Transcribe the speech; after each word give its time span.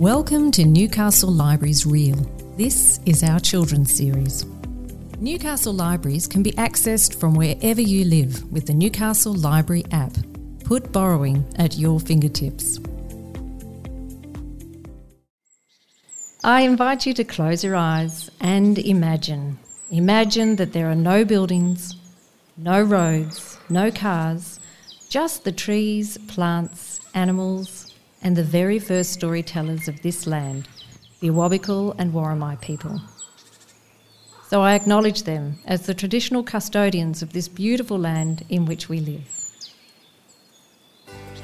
Welcome 0.00 0.50
to 0.52 0.64
Newcastle 0.64 1.30
Libraries 1.30 1.84
Reel. 1.84 2.16
This 2.56 3.00
is 3.04 3.22
our 3.22 3.38
children's 3.38 3.94
series. 3.94 4.46
Newcastle 5.18 5.74
Libraries 5.74 6.26
can 6.26 6.42
be 6.42 6.52
accessed 6.52 7.20
from 7.20 7.34
wherever 7.34 7.82
you 7.82 8.06
live 8.06 8.50
with 8.50 8.66
the 8.66 8.72
Newcastle 8.72 9.34
Library 9.34 9.84
app. 9.90 10.16
Put 10.64 10.90
borrowing 10.90 11.44
at 11.56 11.76
your 11.76 12.00
fingertips. 12.00 12.78
I 16.42 16.62
invite 16.62 17.04
you 17.04 17.12
to 17.12 17.22
close 17.22 17.62
your 17.62 17.76
eyes 17.76 18.30
and 18.40 18.78
imagine. 18.78 19.58
Imagine 19.90 20.56
that 20.56 20.72
there 20.72 20.90
are 20.90 20.94
no 20.94 21.26
buildings, 21.26 21.94
no 22.56 22.80
roads, 22.80 23.58
no 23.68 23.90
cars, 23.90 24.60
just 25.10 25.44
the 25.44 25.52
trees, 25.52 26.16
plants, 26.26 27.00
animals, 27.12 27.79
and 28.22 28.36
the 28.36 28.44
very 28.44 28.78
first 28.78 29.12
storytellers 29.12 29.88
of 29.88 30.02
this 30.02 30.26
land, 30.26 30.68
the 31.20 31.28
Awabakal 31.28 31.94
and 31.98 32.12
Worimi 32.12 32.60
people. 32.60 33.00
So 34.48 34.60
I 34.60 34.74
acknowledge 34.74 35.22
them 35.22 35.58
as 35.64 35.86
the 35.86 35.94
traditional 35.94 36.42
custodians 36.42 37.22
of 37.22 37.32
this 37.32 37.48
beautiful 37.48 37.98
land 37.98 38.44
in 38.48 38.66
which 38.66 38.88
we 38.88 39.00
live. 39.00 39.36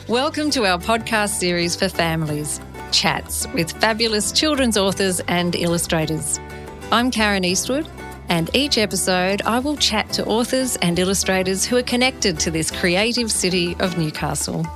Welcome 0.09 0.51
to 0.51 0.67
our 0.67 0.79
podcast 0.79 1.39
series 1.39 1.75
for 1.75 1.89
families, 1.89 2.61
Chats 2.93 3.47
with 3.55 3.73
fabulous 3.73 4.31
children's 4.31 4.77
authors 4.77 5.21
and 5.29 5.55
illustrators. 5.57 6.39
I'm 6.93 7.11
Karen 7.11 7.45
Eastwood, 7.45 7.89
and 8.29 8.55
each 8.55 8.79
episode 8.79 9.43
I 9.43 9.59
will 9.61 9.77
chat 9.77 10.13
to 10.15 10.27
authors 10.27 10.77
and 10.77 10.99
illustrators 10.99 11.65
who 11.65 11.77
are 11.77 11.83
connected 11.83 12.39
to 12.41 12.51
this 12.51 12.71
creative 12.71 13.33
city 13.33 13.77
of 13.81 13.99
Newcastle. 13.99 14.67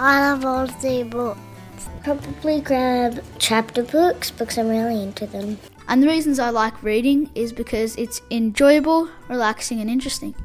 I 0.00 0.20
love 0.30 0.44
all 0.44 0.66
the 0.68 1.02
books. 1.02 1.40
Probably 2.04 2.60
grab 2.60 3.20
chapter 3.38 3.82
books 3.82 4.30
because 4.30 4.56
I'm 4.56 4.68
really 4.68 5.02
into 5.02 5.26
them. 5.26 5.58
And 5.88 6.00
the 6.00 6.06
reasons 6.06 6.38
I 6.38 6.50
like 6.50 6.80
reading 6.84 7.30
is 7.34 7.52
because 7.52 7.96
it's 7.96 8.22
enjoyable, 8.30 9.08
relaxing, 9.28 9.80
and 9.80 9.90
interesting. 9.90 10.36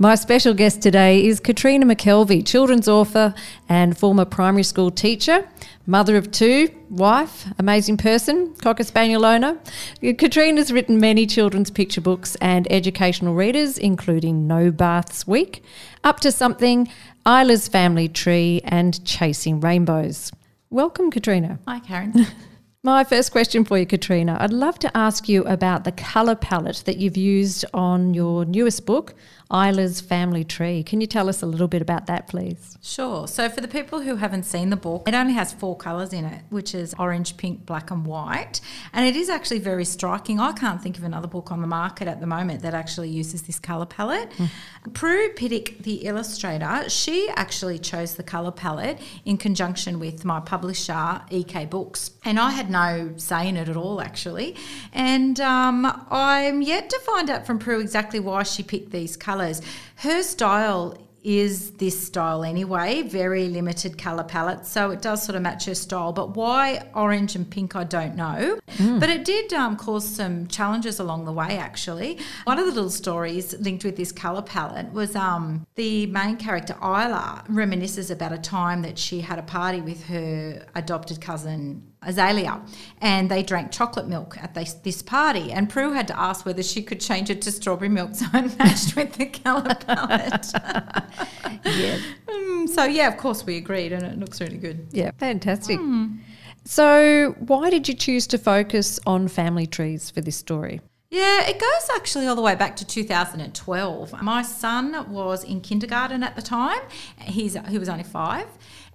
My 0.00 0.14
special 0.14 0.54
guest 0.54 0.80
today 0.80 1.26
is 1.26 1.40
Katrina 1.40 1.84
McKelvey, 1.84 2.46
children's 2.46 2.86
author 2.86 3.34
and 3.68 3.98
former 3.98 4.24
primary 4.24 4.62
school 4.62 4.92
teacher, 4.92 5.48
mother 5.86 6.16
of 6.16 6.30
two, 6.30 6.68
wife, 6.88 7.46
amazing 7.58 7.96
person, 7.96 8.54
Cocker 8.62 8.84
Spaniel 8.84 9.24
owner. 9.24 9.58
Katrina's 10.00 10.70
written 10.70 11.00
many 11.00 11.26
children's 11.26 11.72
picture 11.72 12.00
books 12.00 12.36
and 12.36 12.70
educational 12.70 13.34
readers, 13.34 13.76
including 13.76 14.46
No 14.46 14.70
Baths 14.70 15.26
Week, 15.26 15.64
Up 16.04 16.20
to 16.20 16.30
Something, 16.30 16.88
Isla's 17.26 17.66
Family 17.66 18.06
Tree, 18.08 18.60
and 18.62 19.04
Chasing 19.04 19.58
Rainbows. 19.58 20.30
Welcome, 20.70 21.10
Katrina. 21.10 21.58
Hi, 21.66 21.80
Karen. 21.80 22.24
My 22.84 23.02
first 23.02 23.32
question 23.32 23.64
for 23.64 23.76
you, 23.76 23.84
Katrina. 23.84 24.36
I'd 24.38 24.52
love 24.52 24.78
to 24.78 24.96
ask 24.96 25.28
you 25.28 25.42
about 25.46 25.82
the 25.82 25.90
colour 25.90 26.36
palette 26.36 26.84
that 26.86 26.98
you've 26.98 27.16
used 27.16 27.64
on 27.74 28.14
your 28.14 28.44
newest 28.44 28.86
book, 28.86 29.14
Isla's 29.50 30.02
Family 30.02 30.44
Tree. 30.44 30.82
Can 30.82 31.00
you 31.00 31.06
tell 31.06 31.28
us 31.28 31.42
a 31.42 31.46
little 31.46 31.68
bit 31.68 31.80
about 31.80 32.06
that, 32.06 32.28
please? 32.28 32.76
Sure. 32.82 33.26
So, 33.26 33.48
for 33.48 33.62
the 33.62 33.68
people 33.68 34.02
who 34.02 34.16
haven't 34.16 34.42
seen 34.42 34.68
the 34.68 34.76
book, 34.76 35.08
it 35.08 35.14
only 35.14 35.32
has 35.32 35.54
four 35.54 35.74
colours 35.74 36.12
in 36.12 36.26
it, 36.26 36.42
which 36.50 36.74
is 36.74 36.94
orange, 36.98 37.36
pink, 37.38 37.64
black, 37.64 37.90
and 37.90 38.04
white. 38.04 38.60
And 38.92 39.06
it 39.06 39.16
is 39.16 39.30
actually 39.30 39.60
very 39.60 39.86
striking. 39.86 40.38
I 40.38 40.52
can't 40.52 40.82
think 40.82 40.98
of 40.98 41.04
another 41.04 41.28
book 41.28 41.50
on 41.50 41.62
the 41.62 41.66
market 41.66 42.08
at 42.08 42.20
the 42.20 42.26
moment 42.26 42.60
that 42.60 42.74
actually 42.74 43.08
uses 43.08 43.42
this 43.42 43.58
colour 43.58 43.86
palette. 43.86 44.30
Mm. 44.32 44.48
Prue 44.92 45.30
Pittock, 45.30 45.78
the 45.82 46.06
illustrator, 46.06 46.88
she 46.88 47.30
actually 47.30 47.78
chose 47.78 48.16
the 48.16 48.22
colour 48.22 48.50
palette 48.50 48.98
in 49.24 49.38
conjunction 49.38 49.98
with 49.98 50.26
my 50.26 50.40
publisher, 50.40 51.22
EK 51.30 51.64
Books. 51.66 52.10
And 52.22 52.38
I 52.38 52.50
had 52.50 52.70
no 52.70 53.14
say 53.16 53.48
in 53.48 53.56
it 53.56 53.70
at 53.70 53.76
all, 53.76 54.02
actually. 54.02 54.56
And 54.92 55.40
um, 55.40 56.06
I'm 56.10 56.60
yet 56.60 56.90
to 56.90 56.98
find 57.00 57.30
out 57.30 57.46
from 57.46 57.58
Prue 57.58 57.80
exactly 57.80 58.20
why 58.20 58.42
she 58.42 58.62
picked 58.62 58.90
these 58.90 59.16
colours 59.16 59.37
colours. 59.38 59.62
Her 59.96 60.22
style 60.22 60.96
is 61.24 61.72
this 61.72 62.06
style 62.06 62.44
anyway, 62.44 63.02
very 63.02 63.48
limited 63.48 63.98
colour 63.98 64.22
palette, 64.22 64.64
so 64.64 64.90
it 64.90 65.02
does 65.02 65.22
sort 65.22 65.36
of 65.36 65.42
match 65.42 65.66
her 65.66 65.74
style. 65.74 66.12
But 66.12 66.36
why 66.36 66.88
orange 66.94 67.34
and 67.34 67.48
pink, 67.48 67.76
I 67.76 67.84
don't 67.84 68.14
know. 68.14 68.58
Mm. 68.78 69.00
But 69.00 69.10
it 69.10 69.24
did 69.24 69.52
um, 69.52 69.76
cause 69.76 70.08
some 70.08 70.46
challenges 70.46 71.00
along 71.00 71.24
the 71.24 71.32
way, 71.32 71.58
actually. 71.58 72.18
One 72.44 72.58
of 72.58 72.66
the 72.66 72.72
little 72.72 72.90
stories 72.90 73.52
linked 73.58 73.84
with 73.84 73.96
this 73.96 74.12
colour 74.12 74.42
palette 74.42 74.92
was 74.92 75.16
um, 75.16 75.66
the 75.74 76.06
main 76.06 76.36
character, 76.36 76.74
Isla, 76.80 77.44
reminisces 77.48 78.10
about 78.10 78.32
a 78.32 78.38
time 78.38 78.82
that 78.82 78.96
she 78.98 79.20
had 79.20 79.38
a 79.38 79.42
party 79.42 79.80
with 79.80 80.04
her 80.06 80.64
adopted 80.74 81.20
cousin 81.20 81.87
Azalea, 82.02 82.62
and 83.00 83.30
they 83.30 83.42
drank 83.42 83.72
chocolate 83.72 84.06
milk 84.06 84.36
at 84.40 84.54
this, 84.54 84.74
this 84.74 85.02
party. 85.02 85.52
And 85.52 85.68
Prue 85.68 85.92
had 85.92 86.06
to 86.08 86.18
ask 86.18 86.46
whether 86.46 86.62
she 86.62 86.82
could 86.82 87.00
change 87.00 87.28
it 87.28 87.42
to 87.42 87.52
strawberry 87.52 87.88
milk 87.88 88.14
so 88.14 88.26
it 88.34 88.58
matched 88.58 88.96
with 88.96 89.14
the 89.14 89.26
colour 89.26 89.74
palette. 89.74 90.46
yeah. 91.64 91.98
Um, 92.28 92.66
so 92.68 92.84
yeah, 92.84 93.08
of 93.08 93.16
course 93.16 93.44
we 93.44 93.56
agreed, 93.56 93.92
and 93.92 94.04
it 94.04 94.18
looks 94.18 94.40
really 94.40 94.58
good. 94.58 94.88
Yeah, 94.92 95.10
fantastic. 95.18 95.78
Mm. 95.78 96.18
So, 96.64 97.34
why 97.38 97.70
did 97.70 97.88
you 97.88 97.94
choose 97.94 98.26
to 98.28 98.38
focus 98.38 99.00
on 99.06 99.28
family 99.28 99.66
trees 99.66 100.10
for 100.10 100.20
this 100.20 100.36
story? 100.36 100.80
Yeah, 101.10 101.46
it 101.48 101.58
goes 101.58 101.96
actually 101.96 102.26
all 102.26 102.36
the 102.36 102.42
way 102.42 102.54
back 102.54 102.76
to 102.76 102.84
2012. 102.84 104.22
My 104.22 104.42
son 104.42 105.10
was 105.10 105.42
in 105.42 105.62
kindergarten 105.62 106.22
at 106.22 106.36
the 106.36 106.42
time. 106.42 106.80
He's 107.18 107.56
he 107.68 107.78
was 107.78 107.88
only 107.88 108.04
5 108.04 108.46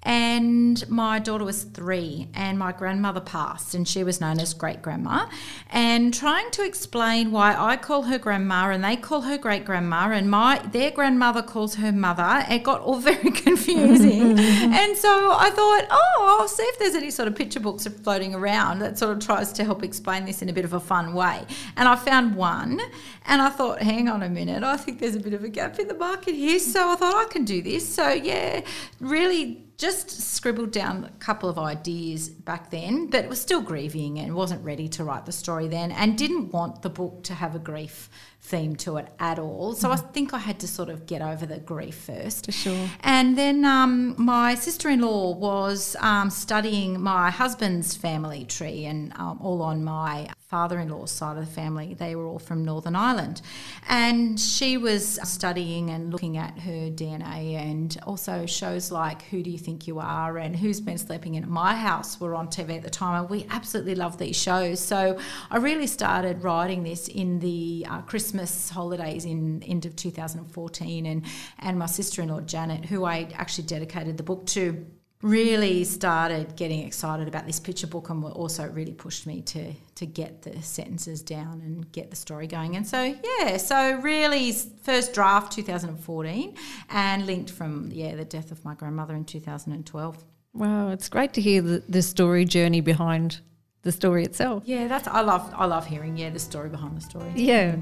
and 0.04 0.88
my 0.90 1.20
daughter 1.20 1.46
was 1.46 1.64
three, 1.64 2.28
and 2.34 2.60
my 2.60 2.74
grandmother 2.74 3.22
passed, 3.22 3.74
and 3.74 3.88
she 3.88 4.04
was 4.04 4.20
known 4.20 4.40
as 4.40 4.54
great 4.54 4.82
grandma. 4.82 5.28
And 5.70 6.14
trying 6.14 6.52
to 6.52 6.66
explain 6.66 7.32
why 7.32 7.56
I 7.58 7.78
call 7.78 8.04
her 8.04 8.18
grandma 8.18 8.70
and 8.70 8.84
they 8.84 8.98
call 8.98 9.22
her 9.22 9.38
great 9.38 9.64
grandma, 9.64 10.10
and 10.12 10.30
my 10.30 10.60
their 10.72 10.92
grandmother 10.92 11.42
calls 11.42 11.76
her 11.76 11.92
mother, 11.92 12.46
it 12.50 12.64
got 12.64 12.82
all 12.82 13.00
very 13.00 13.32
confusing. 13.32 14.38
and 14.40 14.98
so 14.98 15.32
I 15.32 15.50
thought, 15.50 15.88
oh, 15.90 16.38
I'll 16.40 16.48
see 16.50 16.64
if 16.64 16.80
there's 16.80 16.96
any 16.96 17.10
sort 17.10 17.30
of 17.30 17.36
picture 17.36 17.62
books 17.62 17.88
floating 17.88 18.36
around 18.36 18.80
that 18.80 18.98
sort 18.98 19.16
of 19.16 19.26
tries 19.26 19.54
to 19.54 19.64
help 19.64 19.84
explain 19.84 20.26
this 20.26 20.42
in 20.42 20.50
a 20.50 20.54
bit 20.54 20.66
of 20.66 20.74
a 20.74 20.80
fun 20.82 21.14
way. 21.14 21.46
And 21.78 21.88
I 21.88 21.96
found 21.96 22.36
one, 22.36 22.82
and 23.26 23.42
I 23.42 23.50
thought, 23.50 23.82
hang 23.82 24.10
on 24.10 24.22
a 24.22 24.30
minute, 24.30 24.64
I 24.64 24.76
think 24.76 25.00
there's 25.00 25.16
a 25.16 25.20
bit 25.20 25.34
of 25.34 25.46
a 25.46 25.50
gap 25.50 25.80
in 25.80 25.88
the 25.88 25.94
market 25.94 26.36
here. 26.36 26.60
So 26.60 26.92
I 26.92 26.96
thought 26.96 27.16
I 27.16 27.26
can 27.32 27.46
do 27.46 27.62
this. 27.62 27.88
So 27.88 28.10
yeah, 28.10 28.62
really 29.00 29.64
just 29.78 30.10
scribbled 30.10 30.72
down 30.72 31.06
a 31.06 31.20
couple 31.20 31.50
of 31.50 31.58
ideas 31.58 32.30
back 32.30 32.70
then, 32.70 33.08
but 33.08 33.28
was 33.28 33.42
still 33.42 33.62
grieving 33.62 34.20
and 34.20 34.36
wasn't 34.36 34.64
ready 34.64 34.88
to 34.90 35.04
write 35.04 35.26
the 35.26 35.32
story 35.32 35.68
then 35.68 35.92
and 35.92 36.18
didn't 36.18 36.52
want 36.52 36.82
the 36.82 36.90
book 36.90 37.24
to 37.24 37.34
have 37.34 37.56
a 37.56 37.60
grief 37.60 38.10
theme 38.44 38.76
to 38.76 38.98
it 38.98 39.08
at 39.20 39.40
all. 39.40 39.74
So 39.74 39.88
mm. 39.88 39.94
I 39.94 39.96
think 39.96 40.34
I 40.34 40.38
had 40.38 40.60
to 40.60 40.68
sort 40.68 40.90
of 40.90 41.06
get 41.06 41.22
over 41.22 41.46
the 41.46 41.60
grief 41.60 41.96
first. 41.96 42.46
For 42.48 42.52
sure. 42.52 42.90
And 43.00 43.38
then 43.38 43.64
um, 43.64 44.16
my 44.18 44.56
sister 44.56 44.90
in 44.90 45.00
law 45.00 45.32
was 45.34 45.96
um, 46.02 46.30
studying 46.30 47.00
my 47.00 47.32
husband's 47.32 47.96
family 47.96 48.44
tree 48.44 48.84
and 48.84 49.14
um, 49.16 49.40
all 49.42 49.62
on 49.62 49.84
my 49.84 50.30
father 50.42 50.78
in 50.78 50.90
law's 50.90 51.10
side 51.10 51.38
of 51.38 51.46
the 51.46 51.52
family. 51.52 51.94
They 51.94 52.16
were 52.16 52.28
all 52.28 52.38
from 52.38 52.66
Northern 52.66 52.98
Ireland. 52.98 53.42
And 53.88 54.38
she 54.38 54.78
was 54.78 55.20
studying 55.24 55.90
and 55.90 56.12
looking 56.12 56.36
at 56.38 56.60
her 56.60 56.92
DNA 56.92 57.56
and 57.56 57.98
also 58.06 58.46
shows 58.46 58.92
like 58.92 59.22
Who 59.24 59.42
Do 59.42 59.50
You 59.50 59.58
Think 59.58 59.88
You 59.88 60.00
Are 60.00 60.38
and 60.38 60.54
Who's 60.54 60.82
Been 60.82 60.98
Sleeping 60.98 61.36
in 61.36 61.50
My 61.50 61.76
House 61.76 62.20
were 62.20 62.36
on 62.36 62.50
TV 62.50 62.76
at 62.76 62.84
the 62.84 62.90
time. 62.90 63.22
And 63.22 63.30
we 63.30 63.48
absolutely 63.50 63.96
love 63.96 64.18
these 64.18 64.36
shows. 64.36 64.82
So 64.82 65.18
I 65.50 65.58
really 65.58 65.88
started 65.88 66.44
writing 66.44 66.84
this 66.84 67.08
in 67.08 67.40
the 67.40 67.88
uh, 67.90 68.02
Christmas 68.02 68.33
holidays 68.70 69.26
in 69.26 69.64
end 69.64 69.86
of 69.86 69.96
2014. 69.96 71.06
And, 71.06 71.26
and 71.60 71.80
my 71.80 71.86
sister 71.86 72.22
in 72.22 72.30
law, 72.30 72.42
Janet, 72.42 72.86
who 72.86 73.06
I 73.06 73.30
actually 73.34 73.66
dedicated 73.68 74.18
the 74.18 74.24
book 74.24 74.46
to 74.48 74.86
really 75.24 75.86
started 75.86 76.54
getting 76.58 76.86
excited 76.86 77.30
about 77.30 77.48
this 77.48 77.58
picture 77.58 77.88
book 77.88 78.10
and 78.10 78.24
also 78.26 78.68
really 78.68 78.92
pushed 78.92 79.26
me 79.26 79.42
to 79.42 79.74
to 79.96 80.06
get 80.06 80.42
the 80.42 80.62
sentences 80.62 81.22
down 81.22 81.62
and 81.62 81.90
get 81.94 82.10
the 82.10 82.16
story 82.16 82.46
going. 82.46 82.76
And 82.76 82.86
so 82.86 83.16
yeah 83.40 83.56
so 83.58 83.94
really 84.02 84.52
first 84.52 85.14
draft 85.14 85.54
2014 85.54 86.56
and 86.90 87.26
linked 87.26 87.50
from 87.50 87.90
yeah 87.92 88.16
the 88.16 88.26
death 88.26 88.52
of 88.52 88.64
my 88.66 88.76
grandmother 88.76 89.16
in 89.16 89.24
2012 89.24 90.24
wow 90.54 90.90
it's 90.90 91.08
great 91.08 91.34
to 91.34 91.42
hear 91.42 91.62
the, 91.62 91.82
the 91.88 92.02
story 92.02 92.44
journey 92.44 92.82
behind 92.82 93.40
the 93.84 93.92
story 93.92 94.24
itself. 94.26 94.64
Yeah 94.66 94.88
that's 94.88 95.08
i 95.08 95.22
love 95.22 95.50
i 95.56 95.66
love 95.66 95.88
hearing 95.88 96.18
yeah 96.18 96.32
the 96.32 96.40
story 96.40 96.68
behind 96.68 96.98
the 96.98 97.02
story. 97.02 97.32
Yeah 97.36 97.78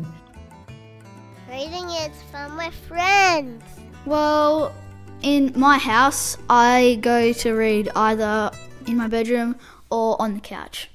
reading 1.51 1.89
is 1.89 2.23
fun 2.31 2.55
with 2.55 2.73
friends 2.87 3.61
well 4.05 4.73
in 5.21 5.53
my 5.55 5.77
house, 5.77 6.37
I 6.49 6.97
go 7.01 7.31
to 7.33 7.51
read 7.53 7.89
either 7.95 8.49
in 8.87 8.97
my 8.97 9.07
bedroom 9.07 9.55
or 9.91 10.19
on 10.19 10.33
the 10.33 10.39
couch. 10.39 10.89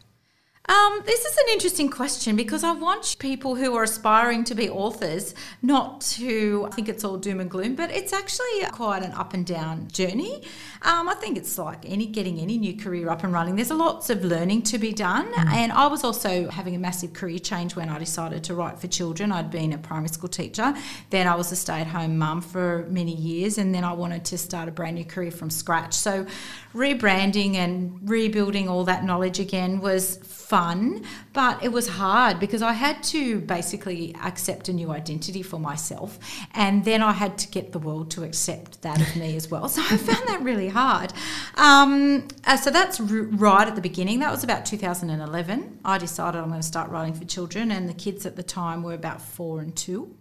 Um, 0.70 1.02
this 1.06 1.24
is 1.24 1.38
an 1.38 1.46
interesting 1.54 1.90
question 1.90 2.36
because 2.36 2.62
I 2.62 2.74
want 2.74 3.16
people 3.20 3.56
who 3.56 3.74
are 3.76 3.84
aspiring 3.84 4.44
to 4.46 4.56
be 4.56 4.70
authors 4.70 5.34
not 5.62 6.02
to 6.02 6.68
think 6.74 6.90
it's 6.90 7.06
all 7.06 7.16
doom 7.16 7.40
and 7.40 7.50
gloom, 7.50 7.76
but 7.76 7.90
it's 7.90 8.12
actually 8.12 8.66
quite 8.74 9.02
an 9.02 9.14
up 9.14 9.34
and 9.34 9.46
down 9.46 9.88
journey. 9.88 10.44
Um, 10.82 11.08
I 11.08 11.14
think 11.14 11.38
it's 11.38 11.58
like 11.58 11.86
any 11.86 12.06
getting 12.06 12.40
any 12.40 12.58
new 12.58 12.76
career 12.76 13.10
up 13.10 13.24
and 13.24 13.32
running. 13.32 13.56
There's 13.56 13.72
lots 13.72 14.10
of 14.10 14.26
learning 14.26 14.64
to 14.64 14.78
be 14.78 14.92
done, 14.92 15.32
mm. 15.32 15.54
and 15.54 15.72
I 15.72 15.88
was 15.88 16.04
also 16.04 16.50
having 16.50 16.76
a 16.76 16.80
massive 16.80 17.14
career 17.14 17.40
change 17.40 17.78
when 17.78 17.88
I 17.88 17.98
decided 17.98 18.44
to 18.46 18.54
write 18.54 18.78
for 18.78 18.88
children. 18.88 19.32
I'd 19.32 19.50
been 19.50 19.72
a 19.72 19.78
primary 19.78 20.10
school 20.10 20.28
teacher, 20.30 20.76
then 21.12 21.28
I 21.28 21.36
was 21.36 21.50
a 21.54 21.56
stay-at-home 21.56 22.18
mum 22.18 22.42
for 22.42 22.86
many 22.90 23.16
years, 23.16 23.58
and 23.58 23.74
then 23.74 23.86
I 23.86 23.94
wanted 23.94 24.26
to 24.26 24.38
start 24.38 24.68
a 24.68 24.72
brand 24.72 24.96
new 24.96 25.06
career 25.06 25.32
from 25.32 25.50
scratch. 25.50 25.94
So, 25.94 26.26
rebranding 26.74 27.56
and 27.56 27.98
rebuilding 28.04 28.68
all 28.68 28.84
that 28.84 29.06
knowledge 29.06 29.40
again 29.40 29.80
was 29.80 30.18
fun, 30.48 31.04
but 31.34 31.62
it 31.62 31.74
was 31.74 31.90
hard 31.90 32.40
because 32.40 32.62
I 32.62 32.72
had 32.72 33.04
to 33.04 33.42
basically 33.42 34.16
accept 34.24 34.70
a 34.70 34.74
new 34.74 34.92
identity 34.92 35.42
for 35.42 35.60
myself. 35.60 36.18
And 36.54 36.86
then 36.86 37.02
I 37.02 37.12
had 37.12 37.38
to 37.40 37.48
get 37.50 37.74
the 37.74 37.80
world 37.80 38.12
to 38.12 38.24
accept 38.24 38.82
that 38.82 39.02
of 39.02 39.16
me 39.18 39.36
as 39.36 39.52
well. 39.52 39.68
So 39.78 39.82
I 39.82 39.98
found 39.98 40.28
that 40.28 40.42
really 40.42 40.70
hard. 40.70 41.14
Um, 41.56 42.28
uh, 42.46 42.58
so 42.58 42.72
that's 42.72 43.00
right 43.00 43.68
at 43.68 43.76
the 43.76 43.82
beginning. 43.82 44.20
That 44.20 44.32
was 44.32 44.44
about 44.44 44.66
2011. 44.66 45.80
I 45.86 45.98
decided 45.98 46.40
I'm 46.40 46.50
going 46.50 46.62
to 46.62 46.68
start 46.68 46.90
writing 46.90 47.14
for 47.14 47.26
children, 47.26 47.70
and 47.72 47.88
the 47.88 47.94
kids 47.94 48.26
at 48.26 48.36
the 48.36 48.44
time 48.44 48.82
were 48.82 48.94
about 48.94 49.22
four 49.22 49.60
and 49.60 49.76
two. 49.76 50.17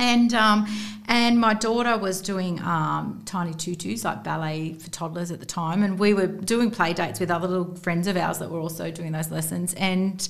And 0.00 0.32
um, 0.32 0.66
and 1.08 1.38
my 1.38 1.54
daughter 1.54 1.98
was 1.98 2.22
doing 2.22 2.58
um, 2.62 3.22
tiny 3.26 3.52
tutus 3.52 4.02
like 4.02 4.24
ballet 4.24 4.74
for 4.74 4.88
toddlers 4.90 5.30
at 5.30 5.40
the 5.40 5.46
time, 5.46 5.82
and 5.82 5.98
we 5.98 6.14
were 6.14 6.26
doing 6.26 6.70
play 6.70 6.94
dates 6.94 7.20
with 7.20 7.30
other 7.30 7.46
little 7.46 7.74
friends 7.76 8.06
of 8.06 8.16
ours 8.16 8.38
that 8.38 8.50
were 8.50 8.60
also 8.60 8.90
doing 8.90 9.12
those 9.12 9.30
lessons. 9.30 9.74
And 9.74 10.26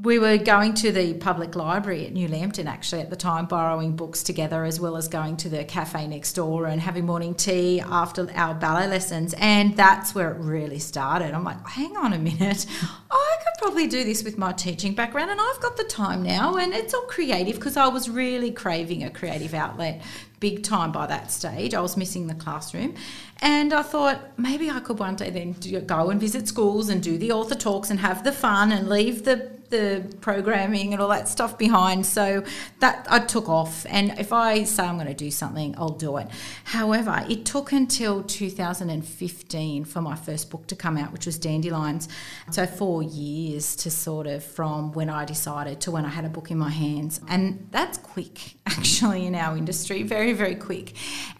we 0.00 0.18
were 0.18 0.38
going 0.38 0.72
to 0.72 0.90
the 0.90 1.12
public 1.14 1.54
library 1.54 2.06
at 2.06 2.12
New 2.12 2.26
Lambton 2.26 2.66
actually 2.66 3.02
at 3.02 3.10
the 3.10 3.16
time, 3.16 3.44
borrowing 3.44 3.94
books 3.94 4.22
together 4.22 4.64
as 4.64 4.80
well 4.80 4.96
as 4.96 5.06
going 5.06 5.36
to 5.38 5.50
the 5.50 5.64
cafe 5.64 6.06
next 6.06 6.32
door 6.32 6.66
and 6.66 6.80
having 6.80 7.04
morning 7.04 7.34
tea 7.34 7.80
after 7.80 8.26
our 8.34 8.54
ballet 8.54 8.88
lessons. 8.88 9.34
And 9.36 9.76
that's 9.76 10.14
where 10.14 10.30
it 10.30 10.38
really 10.38 10.78
started. 10.78 11.34
I'm 11.34 11.44
like, 11.44 11.66
hang 11.66 11.94
on 11.98 12.14
a 12.14 12.18
minute, 12.18 12.66
I 13.10 13.36
could 13.44 13.58
probably 13.58 13.86
do 13.86 14.02
this 14.02 14.24
with 14.24 14.38
my 14.38 14.52
teaching 14.52 14.94
background, 14.94 15.30
and 15.30 15.40
I've 15.40 15.60
got 15.60 15.76
the 15.76 15.84
time 15.84 16.22
now, 16.22 16.56
and 16.56 16.72
it's 16.72 16.94
all 16.94 17.02
creative 17.02 17.56
because 17.56 17.76
I 17.76 17.88
was 17.88 18.08
really 18.08 18.50
craving 18.50 19.04
a 19.04 19.10
creative 19.10 19.52
outlet 19.52 20.00
big 20.40 20.64
time 20.64 20.90
by 20.90 21.06
that 21.06 21.30
stage. 21.30 21.72
I 21.74 21.80
was 21.80 21.96
missing 21.96 22.26
the 22.26 22.34
classroom. 22.34 22.94
And 23.40 23.72
I 23.72 23.82
thought 23.82 24.20
maybe 24.36 24.70
I 24.70 24.80
could 24.80 24.98
one 24.98 25.14
day 25.14 25.30
then 25.30 25.54
go 25.86 26.10
and 26.10 26.20
visit 26.20 26.48
schools 26.48 26.88
and 26.88 27.00
do 27.00 27.16
the 27.16 27.30
author 27.30 27.54
talks 27.54 27.90
and 27.90 28.00
have 28.00 28.24
the 28.24 28.32
fun 28.32 28.72
and 28.72 28.88
leave 28.88 29.24
the 29.24 29.61
the 29.72 30.04
programming 30.20 30.92
and 30.92 31.02
all 31.02 31.08
that 31.08 31.28
stuff 31.28 31.58
behind. 31.58 32.06
So 32.06 32.44
that 32.78 33.08
I 33.10 33.18
took 33.18 33.48
off. 33.48 33.84
And 33.88 34.16
if 34.20 34.32
I 34.32 34.62
say 34.62 34.84
I'm 34.84 34.94
going 34.94 35.08
to 35.08 35.14
do 35.14 35.32
something, 35.32 35.74
I'll 35.76 35.88
do 35.88 36.18
it. 36.18 36.28
However, 36.64 37.24
it 37.28 37.44
took 37.44 37.72
until 37.72 38.22
2015 38.22 39.84
for 39.84 40.00
my 40.00 40.14
first 40.14 40.50
book 40.50 40.68
to 40.68 40.76
come 40.76 40.96
out, 40.96 41.12
which 41.12 41.26
was 41.26 41.38
Dandelions. 41.38 42.08
So 42.50 42.66
four 42.66 43.02
years 43.02 43.74
to 43.76 43.90
sort 43.90 44.28
of 44.28 44.44
from 44.44 44.92
when 44.92 45.10
I 45.10 45.24
decided 45.24 45.80
to 45.80 45.90
when 45.90 46.04
I 46.04 46.10
had 46.10 46.24
a 46.24 46.28
book 46.28 46.52
in 46.52 46.58
my 46.58 46.70
hands. 46.70 47.20
And 47.28 47.66
that's 47.72 47.98
quick, 47.98 48.54
actually, 48.66 49.26
in 49.26 49.34
our 49.34 49.56
industry, 49.56 50.02
very, 50.02 50.32
very 50.32 50.54
quick. 50.54 50.92